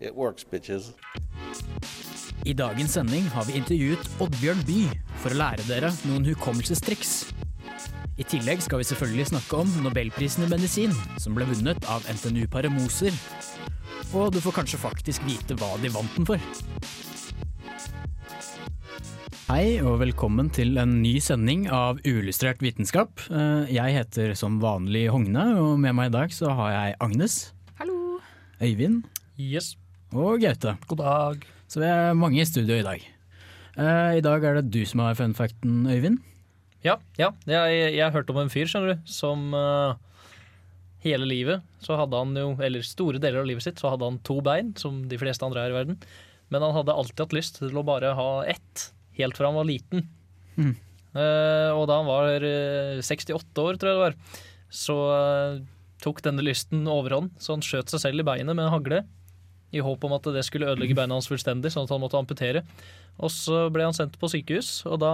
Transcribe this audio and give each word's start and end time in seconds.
it 0.00 0.14
works, 0.14 0.44
bitches. 0.44 0.92
I 2.44 2.52
dagens 2.52 2.92
sending 2.92 3.24
har 3.32 3.44
vi 3.48 3.56
intervjuet 3.56 4.08
Oddbjørn 4.20 4.60
By 4.68 4.80
for 5.22 5.32
å 5.32 5.38
lære 5.38 5.64
dere 5.68 5.92
noen 6.08 6.26
hukommelsestriks. 6.28 7.32
I 8.20 8.26
tillegg 8.30 8.60
skal 8.62 8.78
vi 8.82 8.86
selvfølgelig 8.86 9.30
snakke 9.32 9.62
om 9.64 9.70
nobelprisen 9.82 10.44
i 10.44 10.50
medisin, 10.52 10.92
som 11.18 11.34
ble 11.34 11.46
vunnet 11.48 11.80
av 11.90 12.04
NTNU 12.06 12.44
Paramoser. 12.52 13.14
Og 14.14 14.28
du 14.36 14.38
får 14.44 14.60
kanskje 14.60 14.78
faktisk 14.78 15.24
vite 15.26 15.56
hva 15.58 15.72
de 15.82 15.90
vant 15.94 16.14
den 16.14 16.28
for. 16.28 16.42
Hei 19.48 19.78
og 19.84 19.98
velkommen 20.00 20.48
til 20.54 20.78
en 20.80 20.94
ny 21.02 21.16
sending 21.20 21.66
av 21.72 21.98
Uillustrert 22.06 22.62
vitenskap. 22.64 23.20
Eh, 23.30 23.72
Jeg 23.74 23.96
heter 23.98 24.34
som 24.38 24.60
vanlig 24.62 25.08
Hogne, 25.12 25.44
og 25.60 25.78
med 25.80 25.94
meg 25.94 26.12
i 26.12 26.14
dag 26.16 26.32
så 26.32 26.54
har 26.54 26.70
jeg 26.72 26.96
Agnes. 27.00 27.52
Hallo. 27.78 28.20
Øyvind 28.62 29.04
Yes. 29.36 29.74
Og 30.14 30.38
Gaute. 30.42 30.76
God 30.86 31.00
dag. 31.00 31.44
Så 31.66 31.80
vi 31.82 31.88
er 31.90 32.14
mange 32.14 32.38
i 32.38 32.46
studio 32.46 32.76
i 32.78 32.86
dag. 32.86 33.02
Uh, 33.74 34.14
I 34.14 34.22
dag 34.22 34.44
er 34.46 34.60
det 34.60 34.70
du 34.70 34.84
som 34.86 35.02
har 35.02 35.16
fun 35.18 35.34
facten, 35.34 35.82
Øyvind. 35.90 36.20
Ja, 36.86 36.98
ja. 37.18 37.32
Jeg, 37.48 37.94
jeg 37.96 38.14
hørte 38.14 38.30
om 38.30 38.38
en 38.44 38.52
fyr, 38.52 38.68
skjønner 38.70 38.94
du, 38.94 39.08
som 39.10 39.48
uh, 39.56 39.96
hele 41.02 41.26
livet 41.26 41.64
så 41.82 41.98
hadde 41.98 42.20
han 42.20 42.36
jo, 42.38 42.52
eller 42.62 42.84
store 42.86 43.18
deler 43.22 43.42
av 43.42 43.48
livet 43.48 43.66
sitt, 43.66 43.80
så 43.80 43.90
hadde 43.90 44.06
han 44.06 44.20
to 44.26 44.38
bein, 44.44 44.70
som 44.78 45.02
de 45.10 45.18
fleste 45.18 45.46
andre 45.46 45.64
er 45.64 45.74
i 45.74 45.78
verden. 45.80 45.98
Men 46.54 46.62
han 46.62 46.76
hadde 46.76 46.94
alltid 46.94 47.24
hatt 47.24 47.36
lyst 47.36 47.58
til 47.58 47.74
å 47.74 47.86
bare 47.86 48.14
ha 48.14 48.28
ett, 48.46 48.86
helt 49.18 49.40
fra 49.40 49.50
han 49.50 49.58
var 49.58 49.68
liten. 49.68 50.06
Mm. 50.54 50.76
Uh, 51.14 51.70
og 51.74 51.88
da 51.90 51.98
han 52.00 52.08
var 52.10 52.42
eh, 52.46 53.02
68 53.02 53.62
år, 53.62 53.76
tror 53.78 53.90
jeg 53.90 53.98
det 53.98 54.04
var, 54.04 54.40
så 54.74 54.96
tok 56.02 56.22
denne 56.24 56.42
lysten 56.44 56.88
overhånd, 56.90 57.34
så 57.42 57.54
han 57.54 57.62
skjøt 57.64 57.92
seg 57.92 58.02
selv 58.02 58.22
i 58.22 58.26
beinet 58.26 58.54
med 58.54 58.66
en 58.66 58.74
hagle. 58.74 59.04
I 59.74 59.82
håp 59.82 60.06
om 60.06 60.14
at 60.16 60.26
det 60.34 60.44
skulle 60.46 60.70
ødelegge 60.70 60.96
beina 60.96 61.16
hans 61.16 61.28
fullstendig, 61.30 61.72
sånn 61.74 61.88
at 61.88 61.92
han 61.94 62.02
måtte 62.02 62.18
amputere. 62.20 62.64
Og 63.18 63.32
så 63.32 63.66
ble 63.74 63.86
han 63.88 63.96
sendt 63.96 64.18
på 64.20 64.30
sykehus, 64.30 64.80
og 64.86 65.00
da 65.02 65.12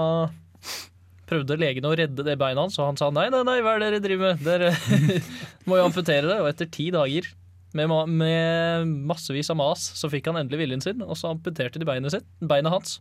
prøvde 1.31 1.59
legene 1.61 1.91
å 1.91 1.97
redde 1.97 2.25
det 2.27 2.39
beinet 2.41 2.65
hans, 2.65 2.79
og 2.81 2.91
han 2.91 2.99
sa 2.99 3.11
nei, 3.15 3.29
nei, 3.33 3.43
nei, 3.47 3.61
hva 3.65 3.77
er 3.77 3.85
det 3.85 3.91
dere 3.91 4.05
driver 4.05 4.33
med? 4.33 4.47
Dere 4.47 5.21
må 5.69 5.79
jo 5.79 5.87
amputere 5.87 6.27
det. 6.27 6.41
Og 6.43 6.51
etter 6.51 6.71
ti 6.73 6.91
dager 6.95 7.29
med, 7.77 7.93
med 8.11 8.91
massevis 9.11 9.53
av 9.53 9.61
mas, 9.61 9.85
så 9.97 10.11
fikk 10.11 10.31
han 10.31 10.41
endelig 10.41 10.65
viljen 10.65 10.83
sin, 10.85 11.05
og 11.07 11.17
så 11.19 11.31
amputerte 11.31 11.81
de 11.81 11.89
beinet, 11.89 12.13
sitt, 12.15 12.27
beinet 12.43 12.75
hans. 12.75 12.99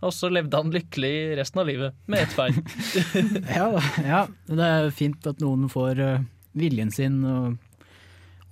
Og 0.00 0.14
så 0.16 0.30
levde 0.32 0.56
han 0.56 0.72
lykkelig 0.72 1.14
resten 1.38 1.60
av 1.60 1.68
livet 1.68 1.96
med 2.10 2.24
ett 2.24 2.36
bein. 2.36 2.60
Ja, 3.58 3.68
ja, 4.00 4.22
det 4.48 4.68
er 4.68 4.94
fint 4.96 5.26
at 5.28 5.42
noen 5.44 5.68
får 5.70 6.00
eh, 6.00 6.22
viljen 6.56 6.92
sin 6.94 7.20
og 7.28 7.58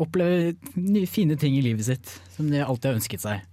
opplever 0.02 0.54
nye, 0.78 1.06
fine 1.10 1.36
ting 1.38 1.56
i 1.58 1.64
livet 1.64 1.88
sitt 1.88 2.12
som 2.34 2.50
de 2.52 2.62
alltid 2.64 2.90
har 2.90 3.00
ønsket 3.00 3.24
seg. 3.24 3.44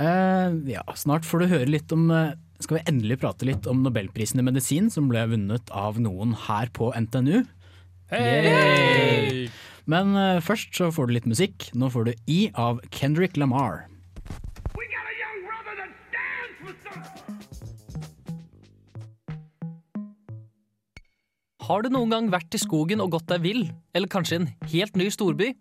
Uh, 0.00 0.56
ja, 0.70 0.84
snart 0.96 1.26
får 1.28 1.42
du 1.42 1.50
høre 1.50 1.68
litt 1.68 1.90
om 1.92 2.06
uh, 2.08 2.32
Skal 2.62 2.78
vi 2.78 2.84
endelig 2.88 3.18
prate 3.20 3.44
litt 3.44 3.66
om 3.68 3.82
nobelprisen 3.84 4.40
i 4.40 4.44
medisin 4.46 4.88
som 4.92 5.10
ble 5.10 5.26
vunnet 5.32 5.72
av 5.76 5.98
noen 6.00 6.32
her 6.46 6.72
på 6.76 6.92
NTNU. 6.96 7.42
Hey! 8.12 9.48
Men 9.90 10.14
uh, 10.16 10.40
først 10.44 10.76
så 10.76 10.90
får 10.94 11.08
du 11.08 11.16
litt 11.18 11.30
musikk. 11.30 11.70
Nå 11.74 11.90
får 11.92 12.10
du 12.10 12.12
E 12.30 12.40
av 12.58 12.80
Kendrick 12.94 13.40
Lamar. 13.40 13.90
Har 21.70 21.84
du 21.86 21.92
noen 21.94 22.10
gang 22.10 22.28
vært 22.32 22.56
i 22.56 22.58
skogen 22.58 22.98
og 22.98 23.12
gått 23.14 23.28
deg 23.30 23.44
vill, 23.44 23.60
eller 23.94 24.10
kanskje 24.10 24.40
en 24.40 24.46
helt 24.72 24.96
ny 24.98 25.04
storby, 25.14 25.52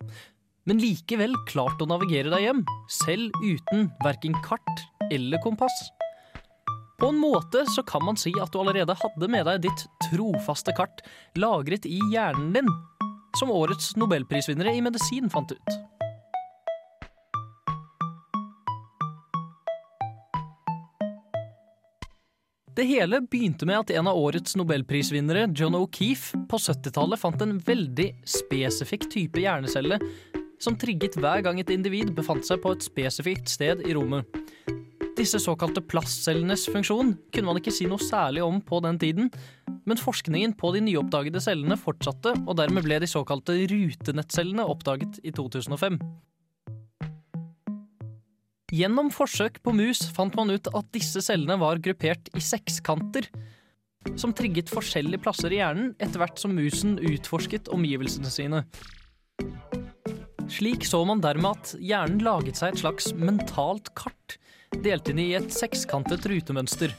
men 0.65 0.79
likevel 0.81 1.35
klart 1.45 1.83
å 1.83 1.85
navigere 1.85 2.31
deg 2.33 2.47
hjem, 2.47 2.63
selv 2.89 3.35
uten 3.43 3.91
verken 4.01 4.33
kart 4.41 4.81
eller 5.13 5.37
kompass? 5.43 5.75
På 6.97 7.11
en 7.13 7.21
måte 7.21 7.61
så 7.75 7.85
kan 7.85 8.01
man 8.07 8.17
si 8.17 8.33
at 8.41 8.49
du 8.49 8.57
allerede 8.57 8.97
hadde 8.97 9.29
med 9.29 9.45
deg 9.51 9.67
ditt 9.67 9.85
trofaste 10.07 10.73
kart 10.79 11.05
lagret 11.37 11.85
i 11.85 12.01
hjernen 12.09 12.57
din, 12.57 12.73
som 13.37 13.53
årets 13.53 13.93
nobelprisvinnere 14.01 14.73
i 14.79 14.81
medisin 14.81 15.29
fant 15.29 15.53
ut. 15.53 15.98
Det 22.79 22.85
hele 22.87 23.17
begynte 23.27 23.67
med 23.67 23.75
at 23.75 23.89
en 23.99 24.07
av 24.07 24.15
årets 24.15 24.53
nobelprisvinnere, 24.55 25.49
John 25.51 25.75
O'Keefe, 25.75 26.37
på 26.47 26.55
70-tallet 26.63 27.19
fant 27.19 27.41
en 27.43 27.57
veldig 27.67 28.05
spesifikk 28.23 29.09
type 29.11 29.41
hjernecelle 29.43 29.97
som 30.63 30.77
trigget 30.79 31.17
hver 31.19 31.43
gang 31.43 31.59
et 31.59 31.73
individ 31.75 32.13
befant 32.15 32.47
seg 32.47 32.61
på 32.63 32.71
et 32.71 32.85
spesifikt 32.87 33.51
sted 33.51 33.83
i 33.83 33.97
rommet. 33.97 34.23
Disse 35.19 35.41
såkalte 35.43 35.83
plastcellenes 35.91 36.69
funksjon 36.71 37.17
kunne 37.35 37.51
man 37.51 37.59
ikke 37.59 37.75
si 37.75 37.89
noe 37.91 37.99
særlig 37.99 38.47
om 38.47 38.63
på 38.63 38.79
den 38.87 39.01
tiden, 39.03 39.27
men 39.83 39.99
forskningen 39.99 40.55
på 40.55 40.71
de 40.71 40.85
nyoppdagede 40.87 41.43
cellene 41.43 41.75
fortsatte, 41.75 42.31
og 42.47 42.61
dermed 42.61 42.87
ble 42.87 43.03
de 43.03 43.11
såkalte 43.11 43.59
rutenettcellene 43.73 44.63
oppdaget 44.71 45.19
i 45.27 45.35
2005. 45.35 45.99
Gjennom 48.69 49.09
forsøk 49.09 49.57
på 49.65 49.73
mus 49.73 50.03
fant 50.13 50.35
man 50.37 50.51
ut 50.53 50.67
at 50.77 50.89
disse 50.93 51.23
cellene 51.25 51.57
var 51.57 51.81
gruppert 51.81 52.29
i 52.37 52.41
sekskanter, 52.43 53.25
som 54.19 54.33
trigget 54.35 54.69
forskjellige 54.69 55.21
plasser 55.23 55.53
i 55.53 55.59
hjernen 55.59 55.95
etter 55.97 56.21
hvert 56.21 56.37
som 56.39 56.53
musen 56.55 56.99
utforsket 57.01 57.71
omgivelsene 57.73 58.29
sine. 58.31 58.63
Slik 60.49 60.85
så 60.85 61.01
man 61.05 61.21
dermed 61.21 61.57
at 61.57 61.73
hjernen 61.81 62.21
laget 62.25 62.59
seg 62.59 62.73
et 62.73 62.81
slags 62.83 63.11
mentalt 63.17 63.89
kart, 63.97 64.37
delt 64.85 65.09
inn 65.09 65.21
i 65.21 65.31
et 65.37 65.49
sekskantet 65.53 66.25
rutemønster, 66.29 66.93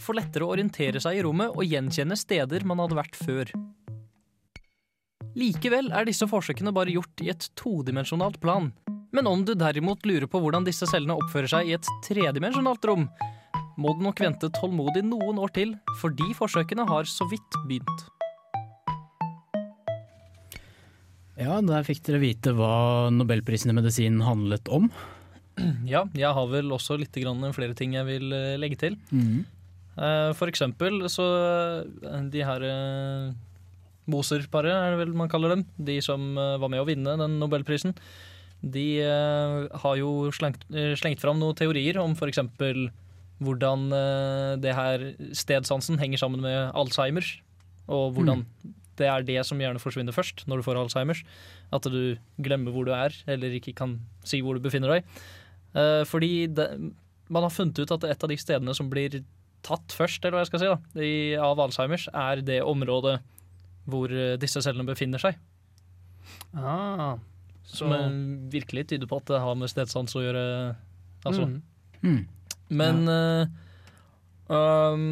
for 0.00 0.16
lettere 0.16 0.46
å 0.46 0.54
orientere 0.54 1.02
seg 1.02 1.18
i 1.18 1.24
rommet 1.26 1.52
og 1.52 1.66
gjenkjenne 1.68 2.16
steder 2.16 2.64
man 2.68 2.80
hadde 2.80 2.96
vært 2.96 3.18
før. 3.20 3.52
Likevel 5.36 5.92
er 5.94 6.08
disse 6.08 6.26
forsøkene 6.28 6.72
bare 6.74 6.96
gjort 6.96 7.22
i 7.22 7.28
et 7.32 7.44
todimensjonalt 7.60 8.40
plan. 8.42 8.72
Men 9.10 9.26
om 9.26 9.42
du 9.44 9.56
derimot 9.58 10.06
lurer 10.06 10.28
på 10.30 10.38
hvordan 10.42 10.66
disse 10.66 10.86
cellene 10.86 11.16
oppfører 11.18 11.50
seg 11.50 11.68
i 11.68 11.74
et 11.74 11.92
tredimensjonalt 12.06 12.84
rom, 12.86 13.08
må 13.80 13.94
du 13.96 14.04
nok 14.04 14.20
vente 14.22 14.50
tålmodig 14.54 15.02
noen 15.06 15.40
år 15.42 15.52
til, 15.56 15.74
for 15.98 16.14
de 16.14 16.30
forsøkene 16.36 16.86
har 16.86 17.08
så 17.10 17.26
vidt 17.30 17.58
begynt. 17.66 18.06
Ja, 21.40 21.56
der 21.64 21.86
fikk 21.86 22.02
dere 22.04 22.20
vite 22.20 22.52
hva 22.54 23.08
nobelprisen 23.14 23.72
i 23.72 23.76
medisin 23.78 24.20
handlet 24.22 24.68
om. 24.70 24.90
Ja, 25.88 26.04
jeg 26.16 26.30
har 26.36 26.46
vel 26.52 26.70
også 26.72 26.98
litt 27.00 27.16
grann 27.16 27.42
flere 27.56 27.74
ting 27.76 27.96
jeg 27.96 28.06
vil 28.06 28.30
eh, 28.32 28.58
legge 28.60 28.78
til. 28.80 28.94
Mm. 29.10 29.42
For 30.38 30.48
eksempel 30.48 31.02
så 31.12 31.24
eh, 31.36 32.20
de 32.32 32.44
her 32.46 32.62
Moser-paret, 34.10 34.72
er 34.72 34.94
det 34.94 35.00
vel 35.02 35.16
man 35.18 35.28
kaller 35.32 35.52
dem, 35.56 35.64
de 35.76 35.98
som 36.04 36.32
var 36.34 36.70
med 36.72 36.80
å 36.82 36.86
vinne 36.88 37.18
den 37.20 37.36
nobelprisen, 37.38 37.92
de 38.60 39.00
eh, 39.00 39.78
har 39.82 39.96
jo 39.96 40.28
slengt, 40.36 40.66
eh, 40.74 40.92
slengt 40.98 41.22
fram 41.22 41.40
noen 41.40 41.56
teorier 41.56 41.96
om 42.00 42.12
f.eks. 42.12 42.42
hvordan 43.40 43.86
eh, 43.96 44.52
det 44.60 44.74
her 44.76 45.06
stedsansen 45.36 46.00
henger 46.00 46.20
sammen 46.20 46.44
med 46.44 46.74
Alzheimers, 46.76 47.38
og 47.88 48.14
hvordan 48.14 48.44
det 49.00 49.08
er 49.08 49.24
det 49.24 49.40
som 49.48 49.60
gjerne 49.60 49.80
forsvinner 49.80 50.12
først 50.12 50.44
når 50.46 50.60
du 50.60 50.66
får 50.66 50.76
Alzheimers. 50.76 51.24
At 51.72 51.86
du 51.88 52.18
glemmer 52.42 52.74
hvor 52.74 52.84
du 52.84 52.92
er, 52.92 53.14
eller 53.30 53.56
ikke 53.56 53.72
kan 53.78 53.96
si 54.26 54.42
hvor 54.44 54.58
du 54.58 54.62
befinner 54.62 54.92
deg. 54.92 55.06
Fordi 56.10 56.50
det, 56.52 56.66
man 57.32 57.46
har 57.46 57.54
funnet 57.54 57.78
ut 57.80 57.94
at 57.94 58.04
et 58.10 58.26
av 58.26 58.30
de 58.30 58.36
stedene 58.38 58.74
som 58.76 58.90
blir 58.92 59.22
tatt 59.64 59.94
først, 59.96 60.20
eller 60.20 60.36
hva 60.36 60.44
jeg 60.44 60.50
skal 60.50 60.62
si, 60.62 60.68
da, 60.68 61.00
i, 61.00 61.14
av 61.40 61.62
Alzheimers, 61.64 62.10
er 62.12 62.44
det 62.44 62.60
området 62.60 63.16
hvor 63.90 64.12
disse 64.42 64.60
cellene 64.62 64.86
befinner 64.90 65.22
seg. 65.22 65.40
Ah, 66.52 67.16
Som 67.70 67.92
virkelig 68.52 68.88
tyder 68.90 69.10
på 69.10 69.20
at 69.20 69.30
det 69.30 69.42
har 69.42 69.58
med 69.58 69.70
stedsans 69.70 70.16
å 70.18 70.24
gjøre. 70.24 70.44
Altså. 71.22 71.46
Mm. 71.46 71.60
Mm. 72.02 72.22
Men 72.80 73.00
eh, 73.12 73.52
um, 74.50 75.06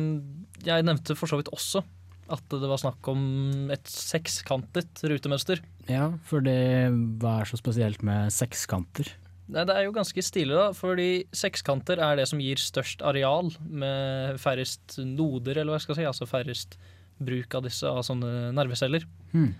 jeg 0.66 0.86
nevnte 0.86 1.16
for 1.18 1.30
så 1.30 1.38
vidt 1.40 1.52
også 1.54 1.84
at 2.28 2.44
det 2.52 2.68
var 2.68 2.80
snakk 2.80 3.08
om 3.08 3.70
et 3.72 3.88
sekskantet 3.88 5.00
rutemønster. 5.08 5.62
Ja, 5.88 6.10
for 6.28 6.44
det 6.44 6.90
hva 7.22 7.38
er 7.40 7.48
så 7.48 7.56
spesielt 7.60 8.04
med 8.04 8.32
sekskanter? 8.34 9.08
Nei, 9.48 9.64
Det 9.64 9.72
er 9.74 9.86
jo 9.86 9.94
ganske 9.96 10.22
stilig, 10.24 10.52
da, 10.52 10.66
fordi 10.76 11.24
sekskanter 11.32 12.02
er 12.04 12.18
det 12.20 12.26
som 12.28 12.42
gir 12.42 12.60
størst 12.60 13.00
areal, 13.00 13.48
med 13.64 14.36
færrest 14.42 14.98
noder, 15.00 15.56
eller 15.56 15.72
hva 15.72 15.78
jeg 15.80 15.86
skal 15.86 15.98
si, 15.98 16.08
altså 16.10 16.28
færrest 16.28 16.76
bruk 17.18 17.56
av 17.56 17.64
disse 17.64 17.88
av 17.88 18.04
sånne 18.06 18.52
nerveceller. 18.54 19.08
Hmm. 19.32 19.54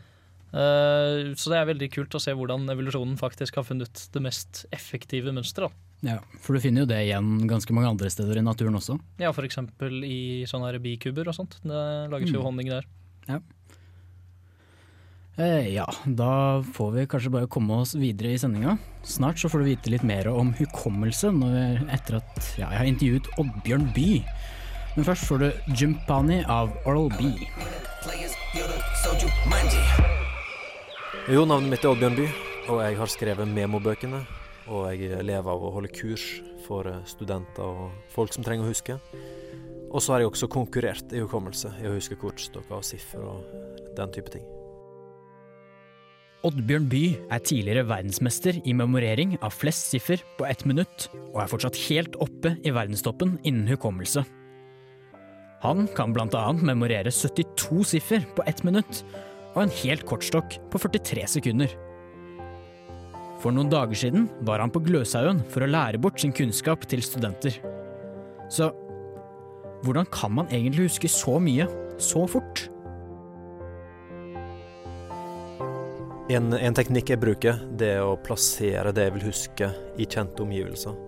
Eh, 0.49 1.35
så 1.37 1.51
det 1.53 1.59
er 1.61 1.69
veldig 1.69 1.91
kult 1.93 2.15
å 2.17 2.21
se 2.23 2.33
hvordan 2.33 2.65
evolusjonen 2.73 3.19
faktisk 3.21 3.59
har 3.61 3.67
funnet 3.69 4.07
det 4.15 4.23
mest 4.25 4.65
effektive 4.73 5.33
mønsteret. 5.35 5.73
Ja, 6.07 6.21
for 6.41 6.55
du 6.55 6.61
finner 6.63 6.85
jo 6.85 6.89
det 6.93 7.01
igjen 7.09 7.49
ganske 7.51 7.75
mange 7.75 7.91
andre 7.91 8.09
steder 8.09 8.39
i 8.39 8.45
naturen 8.47 8.77
også. 8.79 8.99
Ja, 9.19 9.33
for 9.35 9.43
eksempel 9.45 10.05
i 10.07 10.45
sånne 10.47 10.71
her 10.71 10.79
bikuber 10.79 11.27
og 11.29 11.35
sånt. 11.35 11.59
Det 11.65 11.83
lages 12.13 12.31
jo 12.31 12.39
Mm. 12.41 12.45
honning 12.47 12.69
der. 12.71 12.87
Eh, 15.39 15.69
ja, 15.75 15.85
da 16.05 16.63
får 16.63 16.93
vi 16.95 17.07
kanskje 17.07 17.31
bare 17.31 17.47
komme 17.47 17.71
oss 17.83 17.95
videre 17.95 18.33
i 18.33 18.39
sendinga. 18.39 18.77
Snart 19.05 19.39
så 19.39 19.49
får 19.49 19.59
du 19.63 19.65
vite 19.71 19.91
litt 19.91 20.03
mer 20.03 20.27
om 20.29 20.53
hukommelse 20.53 21.31
når 21.31 21.53
vi, 21.55 21.93
etter 21.95 22.17
at 22.17 22.55
ja, 22.59 22.71
jeg 22.71 22.79
har 22.79 22.91
intervjuet 22.91 23.29
Oddbjørn 23.39 23.93
By. 23.95 24.25
Men 24.97 25.05
først 25.07 25.29
får 25.29 25.39
du 25.39 25.53
Jumpani 25.79 26.41
av 26.49 26.73
Oral 26.87 27.09
B. 27.11 27.31
Jo, 31.29 31.43
navnet 31.45 31.69
mitt 31.69 31.83
er 31.85 31.91
Oddbjørn 31.93 32.15
By, 32.17 32.27
og 32.73 32.79
jeg 32.81 32.95
har 32.97 33.11
skrevet 33.13 33.51
memobøkene. 33.53 34.23
Og 34.73 34.87
jeg 34.97 35.19
lever 35.29 35.51
av 35.53 35.61
å 35.61 35.73
holde 35.75 35.91
kurs 35.93 36.23
for 36.65 36.89
eh, 36.89 37.03
studenter 37.05 37.67
og 37.69 37.91
folk 38.15 38.33
som 38.33 38.47
trenger 38.47 38.65
å 38.65 38.71
huske. 38.71 38.97
Og 39.93 40.01
så 40.01 40.15
har 40.15 40.23
jeg 40.23 40.31
også 40.31 40.49
konkurrert 40.49 41.13
i 41.13 41.21
hukommelse, 41.21 41.75
i 41.83 41.91
å 41.91 41.93
huske 41.93 42.17
kortstokker 42.17 42.79
og 42.79 42.89
siffer 42.89 43.29
og 43.29 43.45
den 43.99 44.17
type 44.17 44.33
ting. 44.33 44.49
Oddbjørn 46.49 46.89
By 46.89 47.05
er 47.29 47.45
tidligere 47.45 47.85
verdensmester 47.93 48.63
i 48.65 48.79
memorering 48.81 49.37
av 49.45 49.53
flest 49.53 49.93
siffer 49.93 50.25
på 50.41 50.49
ett 50.49 50.65
minutt, 50.65 51.11
og 51.35 51.43
er 51.45 51.53
fortsatt 51.53 51.85
helt 51.91 52.17
oppe 52.25 52.57
i 52.65 52.73
verdenstoppen 52.73 53.37
innen 53.43 53.69
hukommelse. 53.69 54.25
Han 55.61 55.89
kan 55.93 56.17
annet 56.17 56.65
memorere 56.65 57.13
72 57.13 57.85
siffer 57.85 58.25
på 58.33 58.49
ett 58.49 58.65
minutt, 58.65 59.05
og 59.55 59.63
en 59.65 59.77
helt 59.83 60.05
kortstokk 60.09 60.59
på 60.73 60.81
43 60.83 61.27
sekunder. 61.39 61.73
For 63.39 63.55
noen 63.55 63.71
dager 63.71 63.99
siden 63.99 64.27
var 64.47 64.63
han 64.63 64.73
på 64.75 64.83
Gløshaugen 64.83 65.45
for 65.53 65.63
å 65.63 65.71
lære 65.71 66.01
bort 66.03 66.19
sin 66.21 66.35
kunnskap 66.35 66.87
til 66.91 67.05
studenter. 67.07 67.61
Så 68.51 68.73
hvordan 69.87 70.09
kan 70.11 70.35
man 70.35 70.51
egentlig 70.51 70.89
huske 70.89 71.11
så 71.13 71.39
mye 71.43 71.69
så 72.03 72.25
fort? 72.31 72.67
En, 76.29 76.53
en 76.53 76.77
teknikk 76.77 77.15
jeg 77.15 77.21
bruker, 77.23 77.61
det 77.81 77.95
er 77.97 78.05
å 78.05 78.19
plassere 78.21 78.91
det 78.93 79.07
jeg 79.07 79.15
vil 79.15 79.29
huske 79.31 79.71
i 79.97 80.05
kjente 80.05 80.45
omgivelser. 80.45 80.99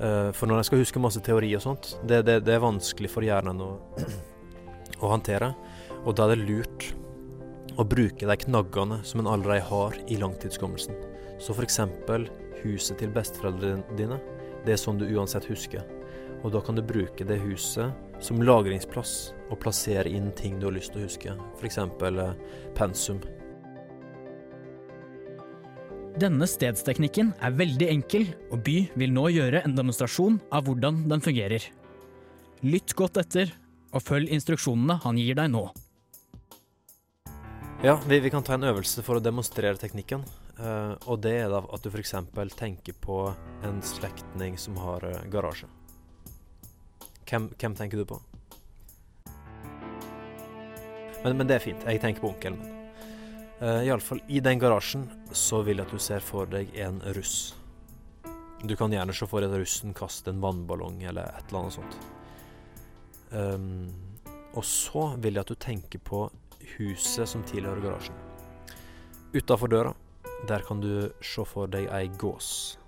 Eh, 0.00 0.28
for 0.36 0.50
når 0.50 0.60
jeg 0.60 0.68
skal 0.68 0.82
huske 0.82 1.02
masse 1.02 1.22
teori 1.24 1.54
og 1.56 1.64
sånt, 1.64 1.94
det, 2.04 2.22
det, 2.28 2.40
det 2.44 2.58
er 2.58 2.64
vanskelig 2.66 3.08
for 3.12 3.24
hjernen 3.24 3.62
å, 3.64 3.70
å 5.04 5.12
håndtere. 5.14 5.54
Og 6.02 6.12
da 6.16 6.26
er 6.26 6.34
det 6.34 6.48
lurt 6.50 6.90
å 7.78 7.86
bruke 7.86 8.26
de 8.26 8.36
knaggene 8.44 9.00
som 9.06 9.22
en 9.22 9.30
allerede 9.30 9.66
har 9.68 9.96
i 10.08 10.18
langtidskommelsen. 10.20 10.96
Så 11.40 11.54
f.eks. 11.54 11.80
huset 12.62 12.98
til 13.00 13.12
besteforeldrene 13.14 13.96
dine. 13.96 14.20
Det 14.64 14.74
er 14.74 14.80
sånn 14.80 15.00
du 15.00 15.06
uansett 15.08 15.46
husker. 15.48 15.84
Og 16.44 16.52
da 16.54 16.60
kan 16.64 16.76
du 16.76 16.82
bruke 16.84 17.24
det 17.26 17.40
huset 17.42 17.92
som 18.24 18.40
lagringsplass 18.44 19.32
og 19.50 19.60
plassere 19.60 20.08
inn 20.08 20.30
ting 20.36 20.58
du 20.60 20.68
har 20.68 20.76
lyst 20.76 20.94
til 20.94 21.02
å 21.02 21.08
huske. 21.08 21.36
F.eks. 21.60 21.78
Eh, 21.80 22.32
pensum. 22.76 23.20
Denne 26.20 26.48
stedsteknikken 26.50 27.30
er 27.40 27.54
veldig 27.56 27.86
enkel, 27.88 28.26
og 28.50 28.64
By 28.66 28.78
vil 28.98 29.12
nå 29.14 29.28
gjøre 29.32 29.62
en 29.64 29.76
demonstrasjon 29.76 30.40
av 30.52 30.66
hvordan 30.66 31.04
den 31.08 31.22
fungerer. 31.24 31.64
Lytt 32.66 32.92
godt 32.98 33.20
etter, 33.22 33.54
og 33.94 34.04
følg 34.04 34.32
instruksjonene 34.34 34.98
han 35.04 35.20
gir 35.20 35.38
deg 35.38 35.52
nå. 35.54 35.68
Ja, 37.82 38.00
vi, 38.08 38.20
vi 38.20 38.30
kan 38.30 38.42
ta 38.42 38.54
en 38.54 38.64
øvelse 38.68 39.00
for 39.00 39.16
å 39.16 39.22
demonstrere 39.24 39.78
teknikken. 39.80 40.20
Uh, 40.58 40.92
og 41.08 41.22
det 41.24 41.30
er 41.40 41.46
da 41.48 41.62
at 41.64 41.80
du 41.80 41.88
f.eks. 41.88 42.12
tenker 42.52 42.92
på 43.00 43.22
en 43.64 43.78
slektning 43.80 44.58
som 44.60 44.76
har 44.76 45.06
uh, 45.08 45.22
garasje. 45.32 45.64
Hvem, 47.24 47.46
hvem 47.56 47.76
tenker 47.78 48.02
du 48.02 48.04
på? 48.10 48.18
Men, 51.24 51.38
men 51.38 51.48
det 51.48 51.56
er 51.56 51.64
fint. 51.64 51.86
Jeg 51.88 52.02
tenker 52.04 52.20
på 52.20 52.34
onkelen 52.34 52.60
min. 52.60 52.76
Uh, 53.62 53.80
Iallfall 53.86 54.20
i 54.28 54.44
den 54.44 54.60
garasjen 54.60 55.08
så 55.32 55.62
vil 55.64 55.80
jeg 55.80 55.88
at 55.88 55.96
du 55.96 56.04
ser 56.04 56.20
for 56.20 56.52
deg 56.52 56.76
en 56.84 57.00
russ. 57.16 57.54
Du 58.60 58.76
kan 58.76 58.92
gjerne 58.92 59.16
se 59.16 59.24
for 59.24 59.40
deg 59.40 59.56
at 59.56 59.64
russen 59.64 59.96
kaster 59.96 60.36
en 60.36 60.44
vannballong 60.44 61.00
eller 61.00 61.32
et 61.32 61.48
eller 61.48 61.62
annet 61.62 61.78
sånt. 61.80 61.98
Um, 63.32 63.88
og 64.52 64.68
så 64.68 65.14
vil 65.16 65.40
jeg 65.40 65.48
at 65.48 65.56
du 65.56 65.60
tenker 65.64 66.04
på 66.04 66.26
huset 66.78 67.28
som 67.28 67.42
tilhører 67.46 67.82
garasjen. 67.82 68.16
Utafor 69.34 69.70
døra, 69.70 69.94
der 70.48 70.62
kan 70.66 70.80
du 70.80 71.10
se 71.22 71.44
for 71.46 71.70
deg 71.70 71.88
ei 71.94 72.08
gås. 72.18 72.78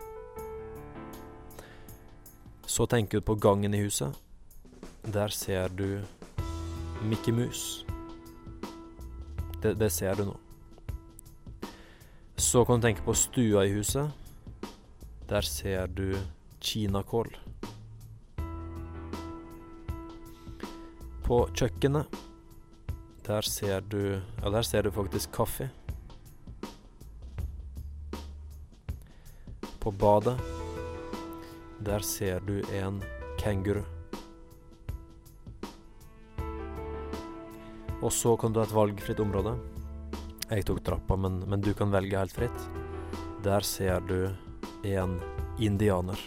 Så 2.67 2.87
tenker 2.87 3.21
du 3.21 3.27
på 3.27 3.35
gangen 3.35 3.75
i 3.75 3.83
huset. 3.83 4.17
Der 5.05 5.29
ser 5.29 5.69
du 5.69 6.03
Mickey 7.03 7.33
Mus. 7.33 7.85
Det, 9.63 9.75
det 9.79 9.93
ser 9.93 10.15
du 10.15 10.25
nå. 10.25 10.37
Så 12.37 12.65
kan 12.65 12.81
du 12.81 12.87
tenke 12.87 13.05
på 13.05 13.15
stua 13.15 13.67
i 13.67 13.73
huset. 13.75 14.11
Der 15.29 15.41
ser 15.41 15.87
du 15.87 16.17
kinakål. 16.61 17.31
På 21.23 21.47
kjøkkenet 21.55 22.32
der 23.27 23.43
ser 23.43 23.81
du 23.81 24.21
Ja, 24.43 24.51
der 24.51 24.63
ser 24.63 24.83
du 24.83 24.91
faktisk 24.91 25.33
kaffe. 25.33 25.71
På 29.81 29.91
badet 29.91 30.39
der 31.85 31.99
ser 31.99 32.41
du 32.41 32.61
en 32.73 33.03
kenguru. 33.39 33.83
Og 38.03 38.13
så 38.13 38.37
kan 38.37 38.53
du 38.53 38.61
ha 38.61 38.67
et 38.67 38.75
valgfritt 38.75 39.21
område. 39.23 39.57
Jeg 40.51 40.67
tok 40.67 40.83
trappa, 40.85 41.17
men, 41.17 41.41
men 41.49 41.63
du 41.63 41.73
kan 41.75 41.91
velge 41.91 42.19
helt 42.19 42.35
fritt. 42.35 42.69
Der 43.43 43.67
ser 43.67 44.03
du 44.07 44.31
en 44.85 45.19
indianer. 45.59 46.19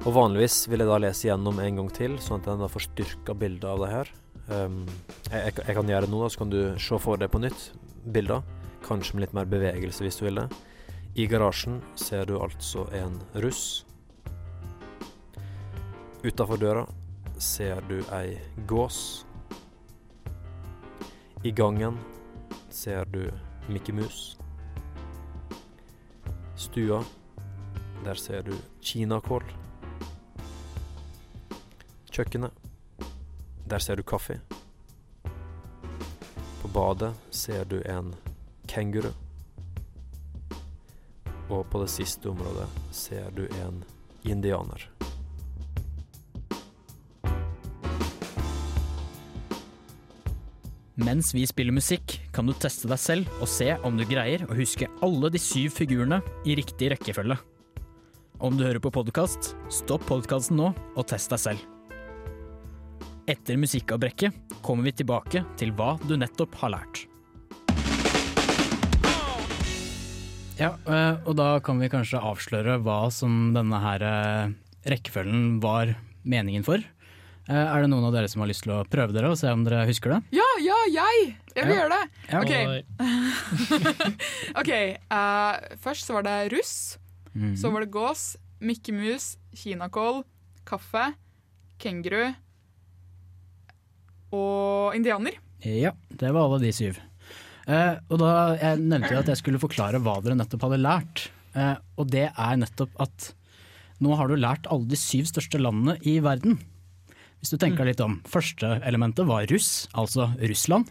Og 0.00 0.14
vanligvis 0.16 0.62
vil 0.72 0.80
jeg 0.80 0.88
da 0.88 0.96
lese 1.02 1.26
gjennom 1.28 1.58
en 1.60 1.82
gang 1.82 1.88
til, 1.92 2.14
sånn 2.24 2.40
at 2.40 2.46
jeg 2.48 2.60
da 2.62 2.68
får 2.72 2.84
styrka 2.86 3.34
bildet 3.36 3.66
av 3.68 3.82
det 3.82 3.90
her. 3.90 4.12
Um, 4.48 4.78
jeg, 5.28 5.52
jeg, 5.58 5.74
kan 5.76 5.92
gjøre 5.92 6.06
det 6.06 6.12
nå, 6.14 6.22
da, 6.22 6.30
så 6.32 6.40
kan 6.40 6.52
du 6.54 6.60
se 6.80 6.98
for 7.04 7.20
deg 7.20 7.28
på 7.28 7.42
nytt 7.42 7.66
bilder. 8.08 8.40
Kanskje 8.86 9.18
med 9.18 9.26
litt 9.26 9.36
mer 9.36 9.50
bevegelse, 9.52 10.06
hvis 10.06 10.16
du 10.16 10.24
vil 10.24 10.40
det. 10.40 10.46
I 11.20 11.26
garasjen 11.28 11.82
ser 12.00 12.24
du 12.30 12.38
altså 12.40 12.86
en 12.96 13.20
russ. 13.44 13.84
Utafor 16.24 16.56
døra 16.56 16.88
ser 17.36 17.84
du 17.92 18.00
ei 18.16 18.38
gås. 18.70 19.26
I 21.44 21.52
gangen 21.52 22.00
ser 22.72 23.04
du 23.12 23.26
Mikke 23.68 23.92
Mus. 23.92 24.38
Stua, 26.56 27.04
der 28.04 28.16
ser 28.16 28.48
du 28.48 28.56
kinakål. 28.80 29.59
Kjøkkenet, 32.10 32.50
der 33.70 33.78
ser 33.78 33.96
du 33.96 34.02
kaffe. 34.02 34.40
På 36.60 36.70
badet 36.74 37.12
ser 37.30 37.64
du 37.70 37.78
en 37.86 38.10
kenguru. 38.66 39.12
Og 41.50 41.66
på 41.70 41.82
det 41.82 41.90
siste 41.90 42.30
området 42.30 42.66
ser 42.94 43.30
du 43.34 43.46
en 43.62 43.84
indianer. 44.26 44.88
Mens 51.00 51.30
vi 51.32 51.46
spiller 51.48 51.72
musikk, 51.72 52.18
kan 52.34 52.44
du 52.44 52.52
teste 52.52 52.90
deg 52.90 53.00
selv 53.00 53.40
og 53.40 53.48
se 53.48 53.70
om 53.86 53.96
du 53.96 54.04
greier 54.04 54.44
å 54.50 54.58
huske 54.58 54.90
alle 55.00 55.30
de 55.32 55.40
syv 55.40 55.72
figurene 55.78 56.20
i 56.44 56.58
riktig 56.58 56.90
rekkefølge. 56.92 57.38
Om 58.40 58.58
du 58.58 58.66
hører 58.66 58.82
på 58.82 58.92
podkast, 58.92 59.54
stopp 59.72 60.10
podkasten 60.10 60.58
nå 60.60 60.74
og 60.74 61.06
test 61.08 61.32
deg 61.32 61.48
selv. 61.48 61.79
Etter 63.30 63.56
musikkavbrekket 63.60 64.56
kommer 64.64 64.88
vi 64.88 64.92
tilbake 65.00 65.44
til 65.60 65.70
hva 65.78 65.92
du 66.08 66.16
nettopp 66.18 66.56
har 66.64 66.72
lært. 66.74 67.04
Ja, 70.60 70.74
eh, 70.84 71.14
og 71.24 71.36
da 71.38 71.54
kan 71.64 71.78
vi 71.80 71.88
kanskje 71.92 72.20
avsløre 72.20 72.78
hva 72.84 73.06
som 73.14 73.52
denne 73.56 73.78
her 73.80 74.02
eh, 74.04 74.50
rekkefølgen 74.92 75.60
var 75.62 75.94
meningen 76.28 76.66
for. 76.66 76.82
Eh, 77.48 77.54
Er 77.54 77.80
det 77.86 77.88
noen 77.92 78.04
av 78.10 78.12
dere 78.16 78.28
som 78.28 78.42
har 78.44 78.50
lyst 78.50 78.66
til 78.66 78.74
å 78.74 78.82
prøve 78.84 79.14
dere 79.16 79.30
og 79.32 79.38
se 79.40 79.48
om 79.54 79.62
dere 79.64 79.86
husker 79.88 80.16
det? 80.16 80.20
Ja, 80.36 80.48
ja, 80.60 80.76
jeg! 80.92 81.30
Jeg 81.56 81.64
vil 81.66 81.74
Ja. 81.74 81.80
gjøre 81.80 81.96
det. 81.96 82.04
Ja. 82.28 82.40
OK. 82.42 82.52
Ok, 84.60 84.68
eh, 84.74 85.76
Først 85.80 86.06
så 86.10 86.18
var 86.18 86.26
det 86.28 86.36
russ. 86.52 86.74
Mm. 87.32 87.54
Så 87.56 87.70
var 87.72 87.80
det 87.86 87.92
gås, 87.94 88.34
Mikke 88.60 88.92
Mus, 88.92 89.36
kinakål, 89.56 90.24
kaffe, 90.68 91.12
kenguru 91.80 92.34
og 94.32 94.94
indianer. 94.96 95.36
Ja, 95.64 95.92
det 96.10 96.30
var 96.32 96.46
alle 96.46 96.60
de 96.62 96.72
syv. 96.72 96.98
Eh, 97.70 97.96
og 98.08 98.18
da, 98.22 98.30
Jeg 98.60 98.80
nevnte 98.80 99.12
jo 99.12 99.20
at 99.20 99.28
jeg 99.30 99.38
skulle 99.42 99.60
forklare 99.62 100.00
hva 100.02 100.16
dere 100.24 100.38
nettopp 100.38 100.64
hadde 100.66 100.80
lært. 100.80 101.26
Eh, 101.54 101.76
og 101.98 102.08
det 102.10 102.28
er 102.30 102.56
nettopp 102.56 102.90
at 103.02 103.32
nå 104.00 104.14
har 104.16 104.30
du 104.30 104.36
lært 104.40 104.66
alle 104.72 104.88
de 104.88 104.96
syv 104.96 105.26
største 105.28 105.60
landene 105.60 105.98
i 106.08 106.18
verden. 106.24 106.56
Hvis 107.40 107.52
du 107.52 107.58
tenker 107.60 107.84
litt 107.88 108.00
om. 108.04 108.18
Første 108.28 108.78
elementet 108.88 109.26
var 109.28 109.46
russ, 109.50 109.88
altså 109.96 110.30
Russland. 110.40 110.88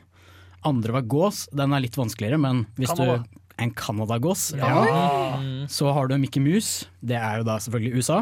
Andre 0.66 0.94
var 0.98 1.06
gås, 1.10 1.48
den 1.56 1.74
er 1.74 1.82
litt 1.86 1.96
vanskeligere, 1.98 2.40
men 2.42 2.66
hvis 2.78 2.92
Kanada. 2.94 3.24
du 3.24 3.40
En 3.60 3.72
Canada-gås. 3.76 4.54
Ja. 4.56 4.86
Ja. 4.88 5.68
Så 5.68 5.92
har 5.92 6.08
du 6.08 6.18
Mickey 6.18 6.40
Mouse, 6.40 6.86
det 7.04 7.18
er 7.20 7.42
jo 7.42 7.44
da 7.44 7.58
selvfølgelig 7.60 7.98
USA. 8.00 8.22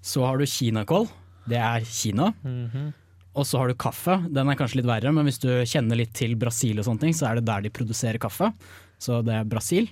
Så 0.00 0.22
har 0.24 0.38
du 0.38 0.44
kinakål, 0.46 1.08
det 1.50 1.58
er 1.58 1.80
Kina. 1.84 2.32
Mhm. 2.44 2.92
Og 3.38 3.46
så 3.46 3.60
har 3.60 3.70
du 3.70 3.78
kaffe, 3.78 4.16
den 4.34 4.50
er 4.50 4.58
kanskje 4.58 4.80
litt 4.80 4.90
verre, 4.90 5.12
men 5.14 5.28
hvis 5.28 5.38
du 5.42 5.48
kjenner 5.68 6.00
litt 6.00 6.10
til 6.18 6.34
Brasil 6.38 6.80
og 6.80 6.88
sånne 6.88 7.06
ting, 7.06 7.14
så 7.14 7.28
er 7.28 7.38
det 7.38 7.46
der 7.46 7.62
de 7.62 7.70
produserer 7.70 8.18
kaffe. 8.22 8.50
Så 8.98 9.20
det 9.22 9.36
er 9.36 9.48
Brasil. 9.48 9.86